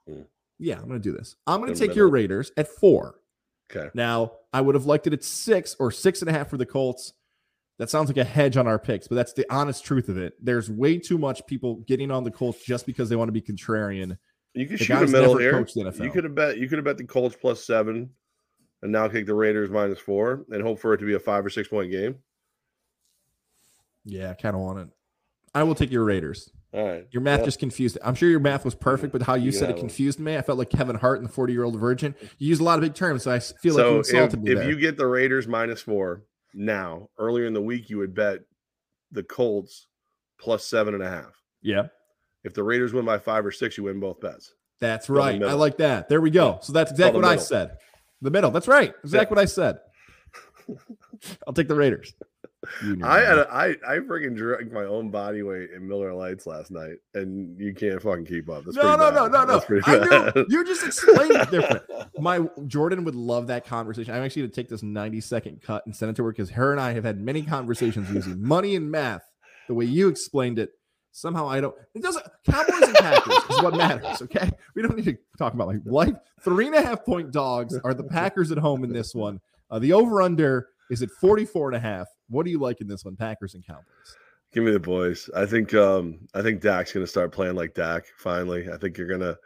[0.09, 0.23] Hmm.
[0.59, 1.37] Yeah, I'm gonna do this.
[1.47, 3.21] I'm gonna take your Raiders at four.
[3.75, 3.89] Okay.
[3.95, 6.67] Now I would have liked it at six or six and a half for the
[6.67, 7.15] Colts.
[7.79, 10.35] That sounds like a hedge on our picks, but that's the honest truth of it.
[10.41, 13.41] There's way too much people getting on the Colts just because they want to be
[13.41, 14.19] contrarian.
[14.55, 15.67] You could the shoot a middle here.
[15.99, 16.59] You could have bet.
[16.59, 18.11] You could have bet the Colts plus seven,
[18.83, 21.45] and now take the Raiders minus four, and hope for it to be a five
[21.45, 22.17] or six point game.
[24.05, 24.89] Yeah, I kind of want it.
[25.55, 26.51] I will take your Raiders.
[26.75, 27.07] All right.
[27.11, 27.99] Your math just confused.
[28.03, 30.39] I'm sure your math was perfect, but how you, you said it confused me.
[30.39, 32.15] I felt like Kevin Hart and the 40 year old virgin.
[32.39, 34.45] You use a lot of big terms, so I feel so like you insulted if,
[34.45, 34.53] me.
[34.53, 34.71] If there.
[34.71, 36.23] you get the Raiders minus four,
[36.55, 37.09] now.
[37.19, 38.41] Earlier in the week, you would bet
[39.11, 39.87] the Colts
[40.39, 41.41] plus seven and a half.
[41.61, 41.89] Yeah.
[42.45, 44.55] If the Raiders win by five or six, you win both bets.
[44.81, 45.41] That's right.
[45.43, 46.09] I like that.
[46.09, 46.59] There we go.
[46.63, 47.41] So that's exactly what middle.
[47.41, 47.77] I said.
[48.23, 48.51] The middle.
[48.51, 48.95] That's right.
[49.03, 49.37] Exactly yeah.
[49.37, 49.79] what I said.
[51.47, 52.15] I'll take the Raiders.
[53.03, 56.71] I had a, I I freaking drank my own body weight in Miller Lights last
[56.71, 58.65] night, and you can't fucking keep up.
[58.65, 59.81] That's no, no, no, no, no, no.
[59.85, 61.83] I knew you just explained it different.
[62.19, 64.15] My Jordan would love that conversation.
[64.15, 66.51] I'm actually going to take this 90 second cut and send it to her because
[66.51, 69.23] her and I have had many conversations using money and math
[69.67, 70.71] the way you explained it.
[71.13, 71.75] Somehow I don't.
[71.95, 72.27] It doesn't.
[72.51, 74.23] Cowboys and Packers is what matters.
[74.23, 76.15] Okay, we don't need to talk about like life.
[76.41, 79.39] Three and a half point dogs are the Packers at home in this one.
[79.71, 82.07] Uh, the over under is at 44 and a half.
[82.29, 83.85] What do you like in this one, Packers and Cowboys?
[84.53, 85.29] Give me the boys.
[85.37, 88.71] I think um I think Dak's gonna start playing like Dak finally.
[88.71, 89.37] I think you're gonna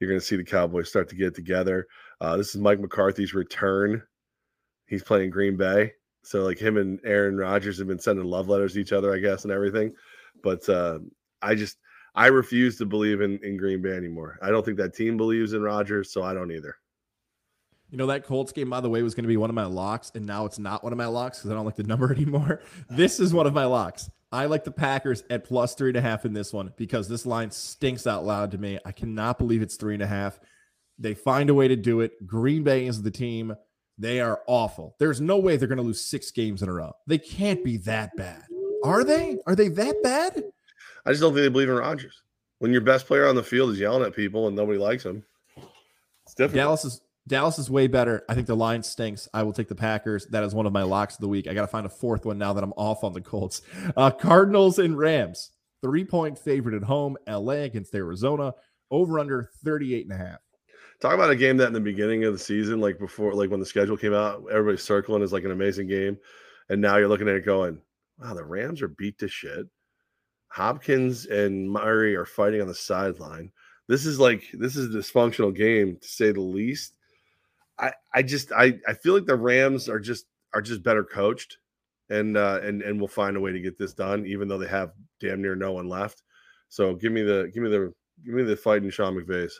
[0.00, 1.86] you're gonna see the Cowboys start to get together.
[2.20, 4.02] Uh, this is Mike McCarthy's return.
[4.86, 5.92] He's playing Green Bay.
[6.22, 9.18] So like him and Aaron Rodgers have been sending love letters to each other, I
[9.18, 9.92] guess, and everything.
[10.42, 11.00] But uh,
[11.40, 11.76] I just
[12.14, 14.38] I refuse to believe in, in Green Bay anymore.
[14.42, 16.76] I don't think that team believes in Rodgers, so I don't either.
[17.90, 19.66] You know, that Colts game, by the way, was going to be one of my
[19.66, 22.12] locks, and now it's not one of my locks because I don't like the number
[22.12, 22.62] anymore.
[22.88, 24.10] This is one of my locks.
[24.30, 27.26] I like the Packers at plus three and a half in this one because this
[27.26, 28.78] line stinks out loud to me.
[28.84, 30.40] I cannot believe it's three and a half.
[30.98, 32.26] They find a way to do it.
[32.26, 33.54] Green Bay is the team.
[33.98, 34.96] They are awful.
[34.98, 36.92] There's no way they're going to lose six games in a row.
[37.06, 38.44] They can't be that bad.
[38.84, 39.38] Are they?
[39.46, 40.44] Are they that bad?
[41.04, 42.22] I just don't think they believe in Rodgers.
[42.58, 45.24] When your best player on the field is yelling at people and nobody likes him,
[46.24, 46.56] it's different.
[46.56, 48.24] Dallas is Dallas is way better.
[48.28, 49.28] I think the line stinks.
[49.32, 50.26] I will take the Packers.
[50.26, 51.46] That is one of my locks of the week.
[51.46, 53.62] I got to find a fourth one now that I'm off on the Colts.
[53.96, 55.52] Uh, Cardinals and Rams,
[55.82, 57.16] three point favorite at home.
[57.28, 58.54] LA against Arizona,
[58.90, 60.38] over under 38 and a half.
[61.00, 63.60] Talk about a game that in the beginning of the season, like before, like when
[63.60, 66.16] the schedule came out, everybody's circling is like an amazing game.
[66.68, 67.80] And now you're looking at it going,
[68.22, 69.66] wow, the Rams are beat to shit.
[70.48, 73.50] Hopkins and Murray are fighting on the sideline.
[73.88, 76.94] This is like this is a dysfunctional game to say the least.
[77.78, 81.58] I I just I I feel like the Rams are just are just better coached,
[82.10, 84.68] and uh, and and will find a way to get this done, even though they
[84.68, 86.22] have damn near no one left.
[86.68, 87.92] So give me the give me the
[88.24, 89.58] give me the fight in Sean McVay's.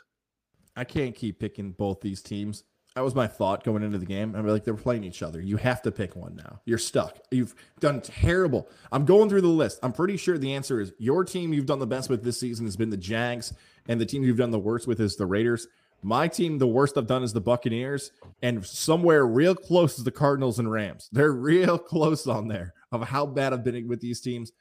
[0.76, 2.64] I can't keep picking both these teams.
[2.94, 4.34] That was my thought going into the game.
[4.34, 5.40] I'm like, they're playing each other.
[5.40, 6.60] You have to pick one now.
[6.66, 7.18] You're stuck.
[7.30, 8.68] You've done terrible.
[8.90, 9.78] I'm going through the list.
[9.82, 12.66] I'm pretty sure the answer is your team you've done the best with this season
[12.66, 13.54] has been the Jags,
[13.88, 15.68] and the team you've done the worst with is the Raiders.
[16.02, 18.10] My team, the worst I've done is the Buccaneers,
[18.42, 21.08] and somewhere real close is the Cardinals and Rams.
[21.12, 24.52] They're real close on there of how bad I've been with these teams.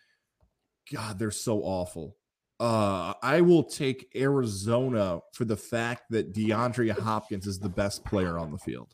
[0.92, 2.16] God, they're so awful.
[2.62, 8.38] Uh, I will take Arizona for the fact that DeAndre Hopkins is the best player
[8.38, 8.94] on the field.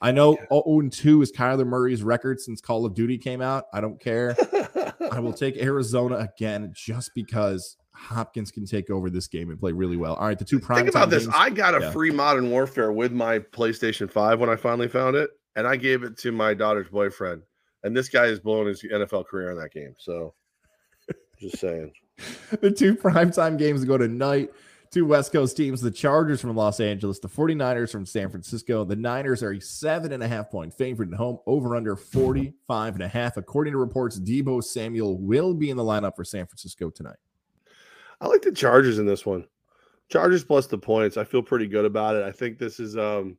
[0.00, 3.64] I know 0 2 is Kyler Murray's record since Call of Duty came out.
[3.72, 4.36] I don't care.
[5.10, 9.72] I will take Arizona again just because Hopkins can take over this game and play
[9.72, 10.14] really well.
[10.14, 10.84] All right, the two prime.
[10.84, 11.24] Think about this.
[11.24, 11.90] Games, I got a yeah.
[11.90, 16.04] free Modern Warfare with my PlayStation Five when I finally found it, and I gave
[16.04, 17.42] it to my daughter's boyfriend.
[17.82, 19.94] And this guy is blowing his NFL career in that game.
[19.98, 20.34] So,
[21.40, 21.90] just saying.
[22.60, 24.50] the two primetime games go tonight.
[24.90, 28.84] two West Coast teams the Chargers from Los Angeles, the 49ers from San Francisco.
[28.84, 32.94] The Niners are a seven and a half point favorite at home, over under 45
[32.94, 33.36] and a half.
[33.36, 37.16] According to reports, Deebo Samuel will be in the lineup for San Francisco tonight.
[38.20, 39.46] I like the Chargers in this one.
[40.08, 41.16] Chargers plus the points.
[41.16, 42.24] I feel pretty good about it.
[42.24, 43.36] I think this is um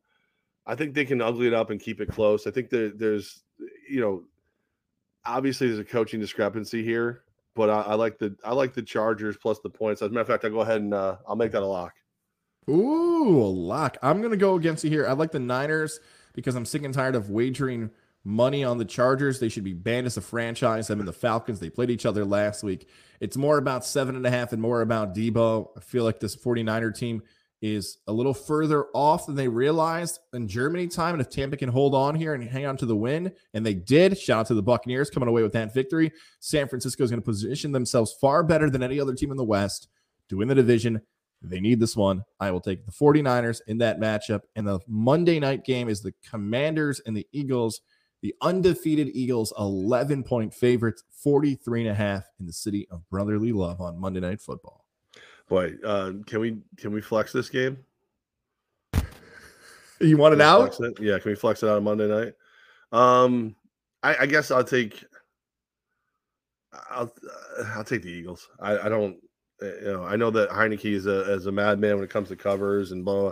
[0.65, 2.45] I think they can ugly it up and keep it close.
[2.45, 3.43] I think that there's
[3.89, 4.23] you know
[5.25, 7.23] obviously there's a coaching discrepancy here
[7.59, 10.01] but I, I, like the I like the Chargers plus the points.
[10.01, 11.93] As a matter of fact, I'll go ahead and uh, I'll make that a lock.
[12.69, 13.97] Ooh, a lock.
[14.01, 15.05] I'm gonna go against you here.
[15.05, 15.99] I like the Niners
[16.33, 17.91] because I'm sick and tired of wagering
[18.23, 19.41] money on the Chargers.
[19.41, 20.87] They should be banned as a franchise.
[20.87, 21.59] Them and the Falcons.
[21.59, 22.87] They played each other last week.
[23.19, 25.71] It's more about seven and a half and more about Deebo.
[25.75, 27.23] I feel like this 49er team
[27.61, 31.13] is a little further off than they realized in Germany time.
[31.13, 33.73] And if Tampa can hold on here and hang on to the win, and they
[33.73, 36.11] did, shout out to the Buccaneers coming away with that victory.
[36.39, 39.43] San Francisco is going to position themselves far better than any other team in the
[39.43, 39.89] West
[40.29, 41.01] to win the division.
[41.41, 42.23] They need this one.
[42.39, 44.41] I will take the 49ers in that matchup.
[44.55, 47.81] And the Monday night game is the Commanders and the Eagles.
[48.21, 53.53] The undefeated Eagles, 11 point favorites, 43 and a half in the city of brotherly
[53.53, 54.85] love on Monday Night Football.
[55.49, 57.77] Boy, uh, can we can we flex this game?
[59.99, 60.79] You want it out?
[60.79, 60.99] It?
[61.01, 62.33] Yeah, can we flex it out on Monday night?
[62.91, 63.55] Um,
[64.03, 65.03] I, I guess I'll take.
[66.91, 67.11] I'll
[67.75, 68.47] I'll take the Eagles.
[68.59, 69.17] I, I don't
[69.61, 72.29] eh, you know I know that Heinicke is a as a madman when it comes
[72.29, 73.31] to covers and blah,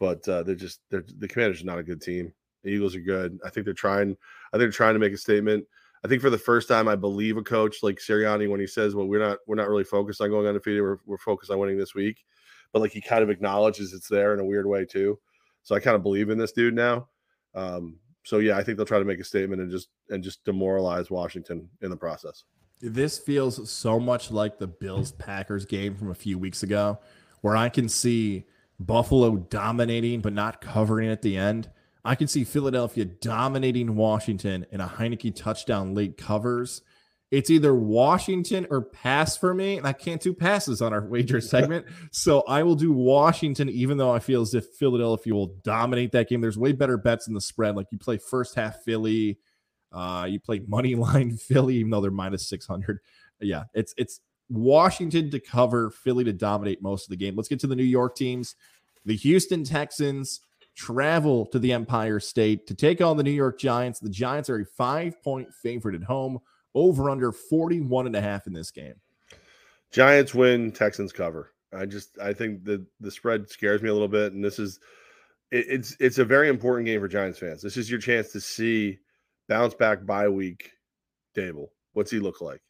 [0.00, 2.32] but uh, they're just they're the Commanders are not a good team.
[2.64, 3.38] The Eagles are good.
[3.44, 4.16] I think they're trying.
[4.52, 5.66] I think they're trying to make a statement.
[6.04, 8.94] I think for the first time, I believe a coach like Sirianni when he says,
[8.94, 10.82] "Well, we're not we're not really focused on going undefeated.
[10.82, 12.24] We're we're focused on winning this week,"
[12.72, 15.18] but like he kind of acknowledges it's there in a weird way too.
[15.62, 17.08] So I kind of believe in this dude now.
[17.54, 20.44] Um, so yeah, I think they'll try to make a statement and just and just
[20.44, 22.44] demoralize Washington in the process.
[22.80, 26.98] This feels so much like the Bills Packers game from a few weeks ago,
[27.42, 28.46] where I can see
[28.80, 31.70] Buffalo dominating but not covering at the end.
[32.04, 36.82] I can see Philadelphia dominating Washington in a Heinicke touchdown late covers.
[37.30, 41.40] It's either Washington or pass for me, and I can't do passes on our wager
[41.40, 41.86] segment.
[42.10, 46.28] so I will do Washington, even though I feel as if Philadelphia will dominate that
[46.28, 46.40] game.
[46.40, 47.74] There's way better bets in the spread.
[47.74, 49.38] Like you play first half Philly,
[49.92, 52.98] uh, you play money line Philly, even though they're minus 600.
[53.40, 57.34] Yeah, it's it's Washington to cover, Philly to dominate most of the game.
[57.34, 58.56] Let's get to the New York teams.
[59.06, 60.40] The Houston Texans
[60.74, 64.00] travel to the Empire State to take on the New York Giants.
[64.00, 66.38] The Giants are a five point favorite at home,
[66.74, 68.94] over under 41 and a half in this game.
[69.90, 71.50] Giants win, Texans cover.
[71.72, 74.80] I just I think the the spread scares me a little bit, and this is
[75.50, 77.62] it, it's it's a very important game for Giants fans.
[77.62, 78.98] This is your chance to see
[79.48, 80.72] bounce back bye week.
[81.34, 82.60] Daboll, what's he look like?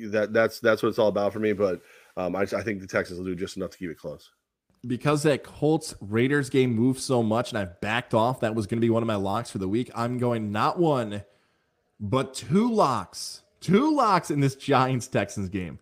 [0.00, 1.52] That that's that's what it's all about for me.
[1.52, 1.82] But
[2.16, 4.30] um, I, I think the Texans will do just enough to keep it close
[4.86, 8.78] because that Colts Raiders game moved so much and I've backed off, that was going
[8.78, 9.90] to be one of my locks for the week.
[9.94, 11.24] I'm going not one,
[12.00, 13.42] but two locks.
[13.60, 15.78] Two locks in this Giants Texans game.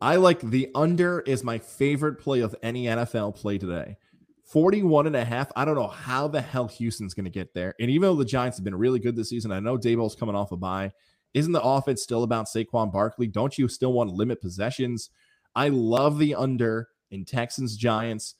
[0.00, 3.96] I like the under is my favorite play of any NFL play today.
[4.44, 5.50] 41 and a half.
[5.56, 7.74] I don't know how the hell Houston's going to get there.
[7.80, 10.34] And even though the Giants have been really good this season, I know Daboll's coming
[10.34, 10.92] off a bye.
[11.32, 13.28] Isn't the offense still about Saquon Barkley?
[13.28, 15.08] Don't you still want to limit possessions?
[15.54, 18.34] I love the under in Texans Giants.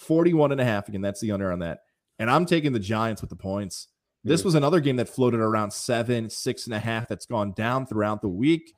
[0.00, 0.88] 41 and a half.
[0.88, 1.80] Again, that's the under on that.
[2.18, 3.88] And I'm taking the Giants with the points.
[4.24, 4.46] This mm.
[4.46, 8.20] was another game that floated around seven, six and a half that's gone down throughout
[8.20, 8.74] the week.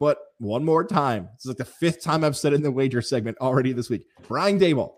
[0.00, 3.02] But one more time, this is like the fifth time I've said in the wager
[3.02, 4.04] segment already this week.
[4.26, 4.94] Brian Daboll,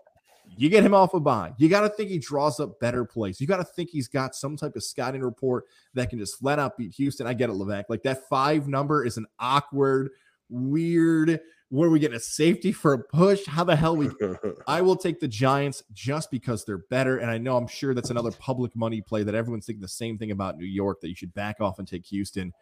[0.57, 1.53] you get him off a buy.
[1.57, 3.39] You got to think he draws up better plays.
[3.39, 6.57] You got to think he's got some type of scouting report that can just flat
[6.57, 7.27] out beat Houston.
[7.27, 7.85] I get it, Levack.
[7.87, 10.09] Like that five number is an awkward,
[10.49, 11.39] weird
[11.69, 13.45] where we get a safety for a push?
[13.45, 14.09] How the hell we?
[14.67, 18.09] I will take the Giants just because they're better, and I know I'm sure that's
[18.09, 21.15] another public money play that everyone's thinking the same thing about New York that you
[21.15, 22.53] should back off and take Houston.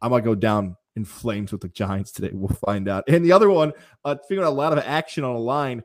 [0.00, 2.30] I might go down in flames with the Giants today.
[2.32, 3.04] We'll find out.
[3.08, 3.72] And the other one,
[4.04, 5.82] uh, figuring out a lot of action on a line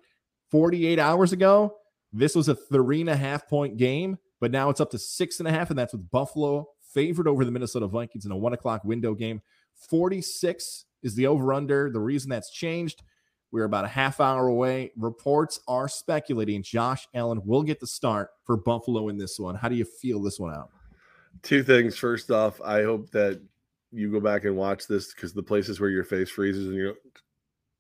[0.52, 1.78] 48 hours ago.
[2.14, 5.40] This was a three and a half point game, but now it's up to six
[5.40, 8.54] and a half, and that's with Buffalo favored over the Minnesota Vikings in a one
[8.54, 9.42] o'clock window game.
[9.90, 11.90] 46 is the over under.
[11.90, 13.04] The reason that's changed,
[13.52, 14.92] we're about a half hour away.
[14.96, 19.56] Reports are speculating Josh Allen will get the start for Buffalo in this one.
[19.56, 20.70] How do you feel this one out?
[21.44, 21.98] Two things.
[21.98, 23.42] First off, I hope that
[23.92, 26.96] you go back and watch this because the places where your face freezes and you're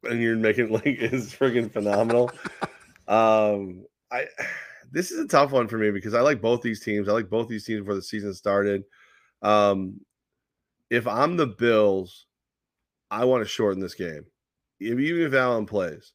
[0.04, 2.32] and you're making like is freaking phenomenal.
[3.08, 4.26] um, I
[4.92, 7.08] this is a tough one for me because I like both these teams.
[7.08, 8.84] I like both these teams before the season started.
[9.42, 10.02] Um,
[10.92, 12.28] if I'm the Bills,
[13.10, 14.26] I want to shorten this game.
[14.80, 16.12] If, even if Allen plays,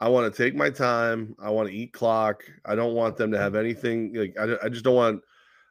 [0.00, 1.34] I want to take my time.
[1.42, 2.44] I want to eat clock.
[2.64, 5.22] I don't want them to have anything like I, I just don't want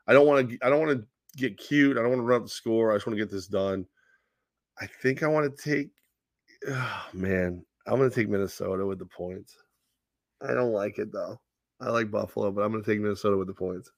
[0.06, 1.98] I don't want to I don't want to get cute.
[1.98, 2.92] I don't want to run up the score.
[2.92, 3.86] I just want to get this done.
[4.80, 5.90] I think I want to take
[6.70, 9.56] oh, man, I'm going to take Minnesota with the points.
[10.42, 11.40] I don't like it though.
[11.80, 13.92] I like Buffalo, but I'm going to take Minnesota with the points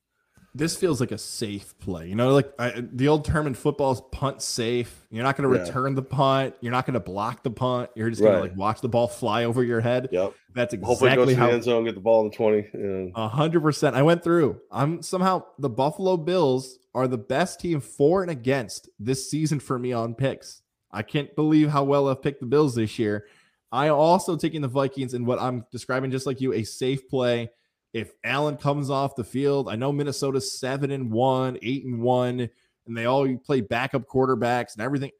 [0.55, 2.07] this feels like a safe play.
[2.07, 5.07] You know, like I, the old term in football is punt safe.
[5.09, 5.63] You're not going to yeah.
[5.63, 6.55] return the punt.
[6.61, 7.89] You're not going to block the punt.
[7.95, 10.09] You're just going to like watch the ball fly over your head.
[10.11, 10.33] Yep.
[10.53, 11.47] That's exactly Hopefully how.
[11.47, 13.11] The end zone, get the ball in the twenty.
[13.15, 13.95] A hundred percent.
[13.95, 14.59] I went through.
[14.71, 19.79] I'm somehow the Buffalo Bills are the best team for and against this season for
[19.79, 20.61] me on picks.
[20.91, 23.25] I can't believe how well I've picked the Bills this year.
[23.71, 27.49] I also taking the Vikings in what I'm describing just like you, a safe play
[27.93, 32.49] if Allen comes off the field, I know Minnesota's seven and one, eight and one,
[32.87, 35.11] and they all play backup quarterbacks and everything.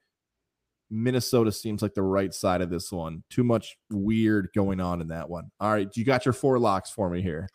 [0.90, 3.24] Minnesota seems like the right side of this one.
[3.30, 5.52] Too much weird going on in that one.
[5.60, 7.50] All right, you got your four locks for me here.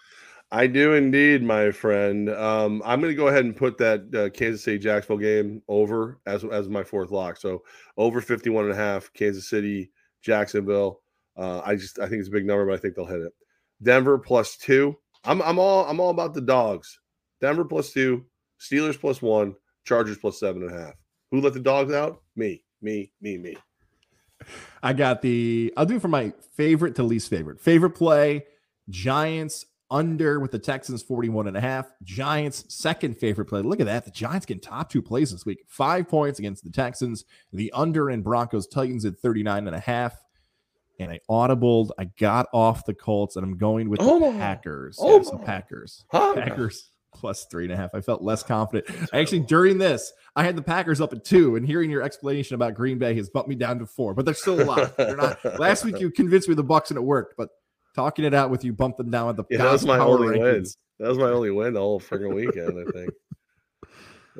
[0.51, 2.31] I do indeed, my friend.
[2.31, 6.21] Um, I'm going to go ahead and put that uh, Kansas City Jacksonville game over
[6.27, 7.37] as as my fourth lock.
[7.37, 7.65] So
[7.97, 9.91] over 51 and a half, Kansas City,
[10.23, 11.01] Jacksonville.
[11.37, 13.33] Uh, I just I think it's a big number, but I think they'll hit it.
[13.83, 14.97] Denver plus two.
[15.29, 16.99] I'm I'm all I'm all about the dogs.
[17.41, 18.25] Denver plus two,
[18.59, 19.55] Steelers plus one,
[19.85, 20.95] Chargers plus seven and a half.
[21.31, 22.23] Who let the dogs out?
[22.35, 23.57] Me, me, me, me.
[24.83, 27.61] I got the I'll do it for my favorite to least favorite.
[27.61, 28.47] Favorite play,
[28.89, 31.93] Giants under with the Texans 41 and a half.
[32.03, 33.61] Giants second favorite play.
[33.61, 34.07] Look at that.
[34.07, 35.65] The Giants get top two plays this week.
[35.69, 37.25] 5 points against the Texans.
[37.53, 40.19] The under in Broncos Titans at 39 and a half
[40.99, 41.91] and I audibled.
[41.99, 44.99] I got off the Colts, and I'm going with oh, the Packers.
[45.01, 46.05] Oh, yes, the Packers.
[46.13, 47.95] Oh, Packers plus three and a half.
[47.95, 49.09] I felt less confident.
[49.13, 52.75] Actually, during this, I had the Packers up at two, and hearing your explanation about
[52.75, 54.15] Green Bay has bumped me down to four.
[54.15, 54.95] But they're still alive.
[54.97, 55.45] They're not.
[55.59, 57.49] Last week you convinced me the Bucks and it worked, but
[57.95, 59.45] talking it out with you bumped them down at the.
[59.51, 60.43] Yeah, that was my only rankings.
[60.43, 60.65] win.
[61.01, 62.79] That was my only win the whole freaking weekend.
[62.79, 63.11] I think.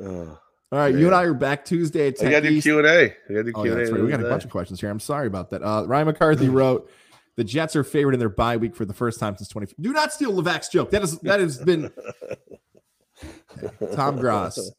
[0.01, 0.39] Oh.
[0.71, 1.01] All right, Man.
[1.01, 3.15] you and I are back Tuesday at 10 I got to do Q and A.
[3.55, 3.91] Oh, yeah.
[3.91, 4.91] We got a bunch of questions here.
[4.91, 5.63] I'm sorry about that.
[5.63, 6.91] Uh, Ryan McCarthy wrote,
[7.37, 9.75] "The Jets are favored in their bye week for the first time since 20.
[9.81, 10.91] Do not steal Levack's joke.
[10.91, 11.91] That is that has been
[13.95, 14.73] Tom Gross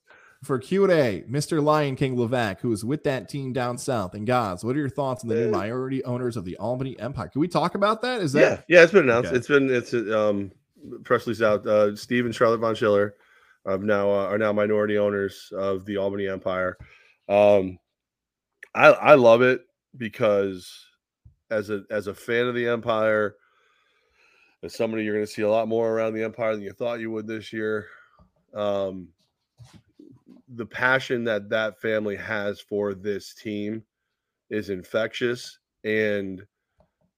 [0.44, 1.24] for Q and A.
[1.28, 1.62] Mr.
[1.62, 4.14] Lion King Levack, who is with that team down south.
[4.14, 7.30] And guys, what are your thoughts on the new minority owners of the Albany Empire?
[7.30, 8.22] Can we talk about that?
[8.22, 8.78] Is that yeah?
[8.78, 9.30] Yeah, it's been announced.
[9.30, 9.38] Okay.
[9.38, 10.52] It's been it's um
[11.04, 11.66] press release out.
[11.66, 13.16] Uh, Steve and Charlotte Von Schiller
[13.70, 16.78] of now uh, are now minority owners of the Albany Empire.
[17.28, 17.78] Um,
[18.74, 19.62] I I love it
[19.98, 20.86] because
[21.52, 23.36] as a as a fan of the Empire,
[24.64, 27.00] as somebody you're going to see a lot more around the Empire than you thought
[27.00, 27.88] you would this year.
[28.54, 29.10] Um,
[30.56, 33.84] the passion that that family has for this team
[34.50, 36.44] is infectious, and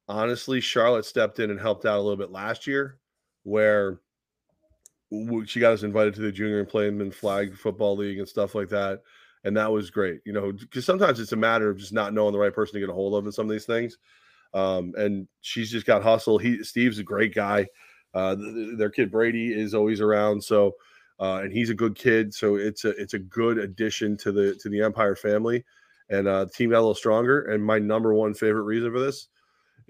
[0.09, 2.97] honestly, Charlotte stepped in and helped out a little bit last year,
[3.43, 4.01] where
[5.45, 8.69] she got us invited to the junior and playing flag football league and stuff like
[8.69, 9.01] that
[9.43, 12.31] and that was great you know because sometimes it's a matter of just not knowing
[12.31, 13.97] the right person to get a hold of in some of these things
[14.53, 17.67] um, and she's just got hustle he steve's a great guy
[18.13, 20.73] uh, th- their kid brady is always around so
[21.19, 24.55] uh, and he's a good kid so it's a it's a good addition to the
[24.55, 25.63] to the empire family
[26.09, 28.99] and uh, the team got a little stronger and my number one favorite reason for
[28.99, 29.27] this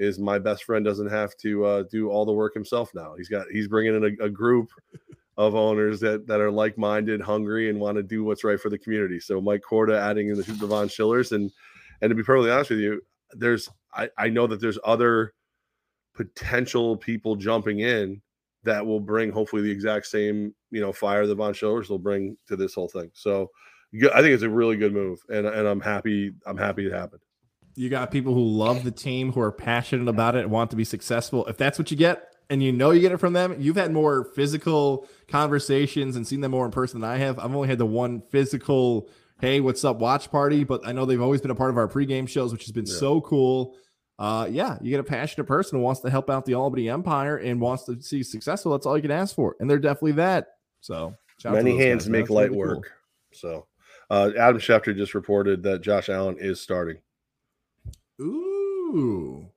[0.02, 3.14] is my best friend doesn't have to uh, do all the work himself now.
[3.16, 4.72] He's got he's bringing in a, a group
[5.38, 8.70] of owners that that are like minded, hungry, and want to do what's right for
[8.70, 9.20] the community.
[9.20, 11.52] So Mike Korda adding in the Devon Schillers, and
[12.02, 13.02] and to be perfectly honest with you,
[13.34, 15.34] there's I, I know that there's other
[16.16, 18.22] potential people jumping in
[18.64, 22.36] that will bring hopefully the exact same you know fire the Von Schillers will bring
[22.48, 23.12] to this whole thing.
[23.14, 23.52] So
[23.94, 27.22] I think it's a really good move, and and I'm happy I'm happy it happened.
[27.76, 30.76] You got people who love the team, who are passionate about it, and want to
[30.76, 31.46] be successful.
[31.46, 33.94] If that's what you get, and you know you get it from them, you've had
[33.94, 37.40] more physical conversations and seen them more in person than I have.
[37.40, 39.10] I've only had the one physical,
[39.40, 41.88] hey, what's up, watch party, but I know they've always been a part of our
[41.88, 42.94] pregame shows, which has been yeah.
[42.94, 43.76] so cool.
[44.20, 47.38] Uh, yeah, you get a passionate person who wants to help out the Albany Empire
[47.38, 48.74] and wants to see successful.
[48.74, 50.50] That's all you can ask for, and they're definitely that.
[50.82, 52.10] So many hands guys.
[52.10, 52.84] make That's light really work.
[52.84, 52.84] Cool.
[53.32, 53.68] So
[54.10, 56.98] uh, Adam Schefter just reported that Josh Allen is starting.
[58.22, 59.50] Ooh.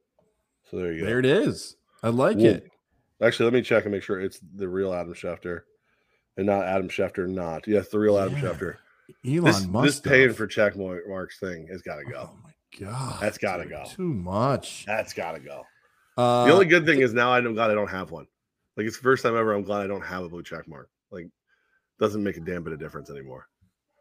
[0.70, 1.06] So there you go.
[1.06, 1.76] There it is.
[2.02, 2.70] I like it.
[3.22, 5.62] Actually, let me check and make sure it's the real Adam Schefter
[6.36, 7.28] and not Adam Schefter.
[7.28, 8.76] Not yes, the real Adam Schefter.
[9.26, 9.86] Elon this, Musk.
[9.86, 12.30] This paying for check marks thing has got to go.
[12.30, 13.84] Oh my god, that's got to go.
[13.86, 14.84] Too much.
[14.86, 15.62] That's got to go.
[16.16, 18.26] Uh, the only good thing is now I'm glad I don't have one.
[18.76, 20.88] Like it's the first time ever I'm glad I don't have a blue check mark.
[21.10, 21.28] Like
[21.98, 23.48] doesn't make a damn bit of difference anymore.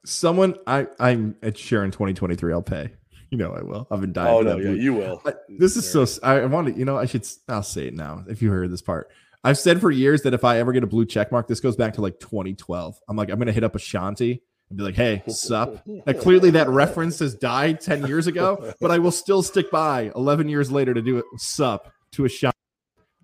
[0.05, 2.53] Someone I I'm at Sharon 2023.
[2.53, 2.93] I'll pay.
[3.33, 3.87] You know I will.
[3.89, 4.31] I've been dying.
[4.31, 5.19] Oh no, yeah, you will.
[5.49, 6.05] this is so.
[6.21, 6.77] I, I want to.
[6.77, 7.27] You know, I should.
[7.49, 8.23] I'll say it now.
[8.29, 9.09] If you heard this part,
[9.43, 11.75] I've said for years that if I ever get a blue check mark, this goes
[11.75, 12.99] back to like 2012.
[13.09, 16.69] I'm like, I'm gonna hit up Ashanti and be like, "Hey, sup?" now, clearly, that
[16.69, 20.93] reference has died 10 years ago, but I will still stick by 11 years later
[20.93, 21.25] to do it.
[21.37, 22.55] Sup to Ashanti.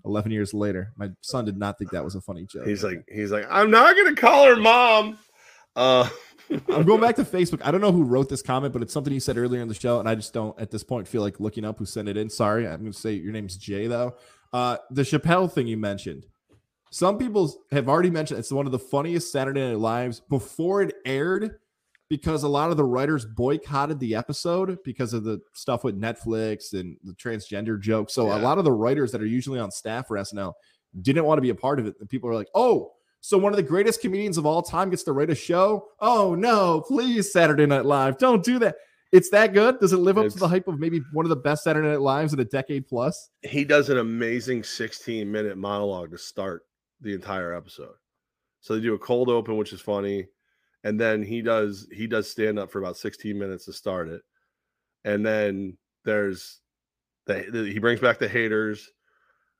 [0.05, 2.65] 11 years later, my son did not think that was a funny joke.
[2.65, 5.19] He's like, he's like, I'm not gonna call her mom.
[5.75, 6.09] Uh,
[6.69, 7.61] I'm going back to Facebook.
[7.63, 9.73] I don't know who wrote this comment, but it's something you said earlier in the
[9.73, 12.17] show, and I just don't at this point feel like looking up who sent it
[12.17, 12.29] in.
[12.29, 14.15] Sorry, I'm going to say your name's Jay though.
[14.51, 16.25] Uh, the Chappelle thing you mentioned.
[16.91, 20.95] Some people have already mentioned it's one of the funniest Saturday Night Lives before it
[21.05, 21.59] aired
[22.09, 26.73] because a lot of the writers boycotted the episode because of the stuff with Netflix
[26.73, 28.13] and the transgender jokes.
[28.13, 28.37] So yeah.
[28.37, 30.53] a lot of the writers that are usually on staff for SNL
[30.99, 31.95] didn't want to be a part of it.
[31.99, 35.03] And people are like, oh, so one of the greatest comedians of all time gets
[35.03, 35.87] to write a show.
[35.99, 38.75] Oh no, please, Saturday Night Live, don't do that.
[39.11, 39.79] It's that good.
[39.79, 41.87] Does it live up it's, to the hype of maybe one of the best Saturday
[41.87, 43.29] Night Lives in a decade plus?
[43.41, 46.63] He does an amazing 16 minute monologue to start
[47.01, 47.95] the entire episode.
[48.61, 50.27] So they do a cold open, which is funny,
[50.83, 54.21] and then he does he does stand up for about 16 minutes to start it,
[55.05, 56.59] and then there's
[57.25, 58.89] the, the he brings back the haters.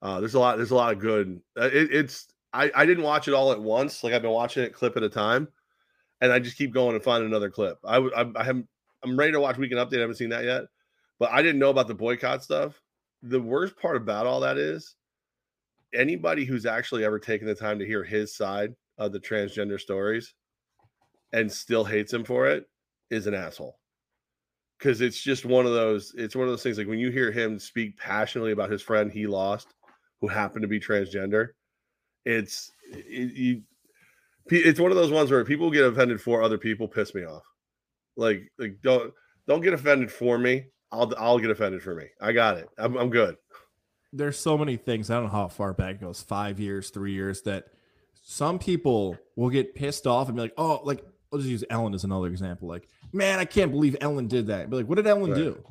[0.02, 0.58] Uh, there's a lot.
[0.58, 1.42] There's a lot of good.
[1.58, 4.04] Uh, it, it's I, I didn't watch it all at once.
[4.04, 5.48] Like I've been watching it clip at a time,
[6.22, 7.78] and I just keep going and find another clip.
[7.84, 8.68] I I, I haven't.
[9.04, 9.98] I'm ready to watch Weekend Update.
[9.98, 10.64] I haven't seen that yet,
[11.20, 12.82] but I didn't know about the boycott stuff.
[13.24, 14.96] The worst part about all that is
[15.94, 20.34] anybody who's actually ever taken the time to hear his side of the transgender stories
[21.34, 22.66] and still hates him for it
[23.10, 23.78] is an asshole.
[24.78, 26.14] Because it's just one of those.
[26.18, 29.12] It's one of those things like when you hear him speak passionately about his friend
[29.12, 29.76] he lost,
[30.22, 31.50] who happened to be transgender
[32.30, 33.62] it's it, you,
[34.48, 37.44] it's one of those ones where people get offended for other people piss me off.
[38.16, 39.14] Like like don't
[39.48, 40.66] don't get offended for me.
[40.92, 42.06] I'll I'll get offended for me.
[42.22, 42.70] I got it.
[42.78, 43.38] I'm I'm good.
[44.12, 45.10] There's so many things.
[45.10, 46.22] I don't know how far back it goes.
[46.22, 47.44] Five years, three years.
[47.44, 47.66] That
[48.24, 51.94] some people will get pissed off and be like, oh, like I'll just use Ellen
[51.94, 52.68] as another example.
[52.68, 54.70] Like, man, I can't believe Ellen did that.
[54.70, 55.38] Be like, what did Ellen right.
[55.38, 55.64] do?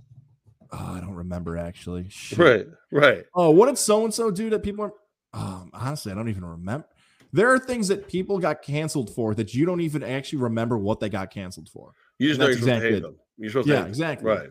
[0.70, 2.06] Oh, I don't remember actually.
[2.10, 2.38] Shit.
[2.38, 3.24] Right, right.
[3.34, 4.92] Oh, what did so and so do that people are?
[5.38, 6.86] Um, honestly, I don't even remember.
[7.32, 10.98] There are things that people got canceled for that you don't even actually remember what
[11.00, 11.92] they got canceled for.
[12.18, 12.88] You just know you're exactly.
[12.88, 13.16] supposed to hate them.
[13.36, 14.30] You're supposed yeah, to exactly.
[14.30, 14.50] Right.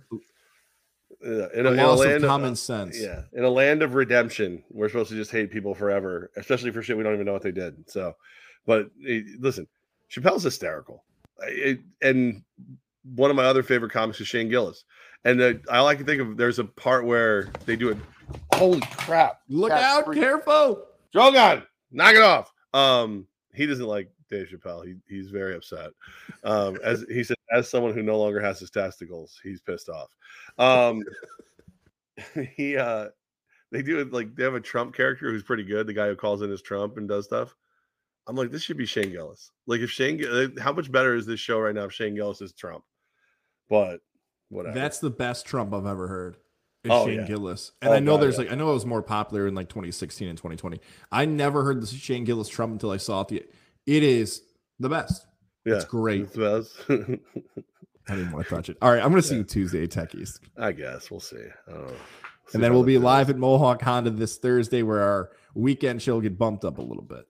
[1.26, 3.00] Uh, in a, in a land of common of, sense.
[3.00, 3.24] Yeah.
[3.34, 6.96] In a land of redemption, we're supposed to just hate people forever, especially for shit
[6.96, 7.90] we don't even know what they did.
[7.90, 8.16] So,
[8.68, 9.68] but hey, listen,
[10.12, 11.04] Chappelle's hysterical.
[11.40, 12.44] It, and
[13.16, 14.84] one of my other favorite comics is Shane Gillis.
[15.26, 17.98] And the, I like to think of there's a part where they do it
[18.54, 19.42] Holy crap!
[19.50, 20.06] Look out!
[20.06, 20.20] Freak.
[20.20, 22.52] Careful, Drogon, knock it off.
[22.74, 24.86] Um, he doesn't like Dave Chappelle.
[24.86, 25.92] He he's very upset.
[26.44, 30.10] Um, as he said, as someone who no longer has his testicles, he's pissed off.
[30.58, 31.04] Um,
[32.56, 33.08] he uh,
[33.72, 35.88] they do it like they have a Trump character who's pretty good.
[35.88, 37.56] The guy who calls in as Trump and does stuff.
[38.30, 39.52] I'm like, this should be Shane Gillis.
[39.68, 40.22] Like, if Shane,
[40.60, 42.84] how much better is this show right now if Shane Gillis is Trump?
[43.70, 44.02] But
[44.50, 44.78] whatever.
[44.78, 46.38] That's the best Trump I've ever heard
[46.84, 47.26] is oh, Shane yeah.
[47.26, 47.72] Gillis.
[47.82, 48.44] And oh, I know God, there's yeah.
[48.44, 50.80] like I know it was more popular in like 2016 and 2020.
[51.12, 53.54] I never heard the Shane Gillis Trump until I saw it.
[53.86, 54.42] It is
[54.80, 55.26] the best.
[55.66, 56.22] Yeah, it's great.
[56.22, 57.22] It's the best.
[58.10, 58.78] I didn't want to touch it.
[58.82, 59.40] All right, I'm going to see yeah.
[59.40, 60.40] you Tuesday Techies.
[60.58, 61.36] I guess we'll see.
[61.68, 61.74] see
[62.54, 66.22] and then we'll be live at Mohawk Honda this Thursday, where our weekend show will
[66.22, 67.28] get bumped up a little bit.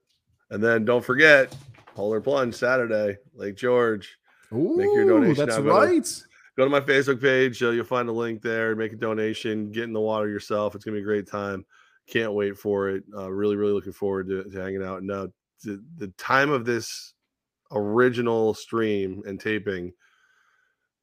[0.50, 1.54] And then don't forget
[1.96, 4.18] Polar Plunge Saturday, Lake George.
[4.52, 5.46] Ooh, Make your donation.
[5.46, 6.22] That's right
[6.58, 7.62] go to my Facebook page.
[7.62, 8.74] Uh, you'll find a link there.
[8.74, 9.70] Make a donation.
[9.70, 10.74] Get in the water yourself.
[10.74, 11.64] It's gonna be a great time.
[12.08, 13.04] Can't wait for it.
[13.16, 15.04] Uh, really, really looking forward to, to hanging out.
[15.04, 15.28] Now,
[15.62, 17.14] the, the time of this
[17.70, 19.92] original stream and taping,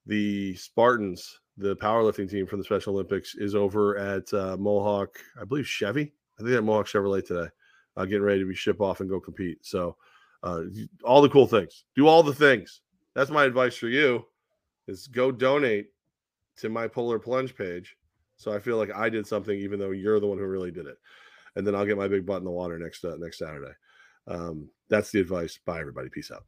[0.05, 5.17] the Spartans, the powerlifting team from the Special Olympics, is over at uh, Mohawk.
[5.39, 6.11] I believe Chevy.
[6.37, 7.49] I think at Mohawk Chevrolet today,
[7.95, 9.65] uh, getting ready to be ship off and go compete.
[9.65, 9.95] So,
[10.43, 10.63] uh,
[11.05, 11.85] all the cool things.
[11.95, 12.81] Do all the things.
[13.13, 14.25] That's my advice for you
[14.87, 15.87] is go donate
[16.57, 17.97] to my polar plunge page.
[18.37, 20.87] So I feel like I did something, even though you're the one who really did
[20.87, 20.97] it.
[21.55, 23.73] And then I'll get my big butt in the water next uh, next Saturday.
[24.27, 25.57] Um, that's the advice.
[25.65, 26.09] Bye, everybody.
[26.09, 26.43] Peace out.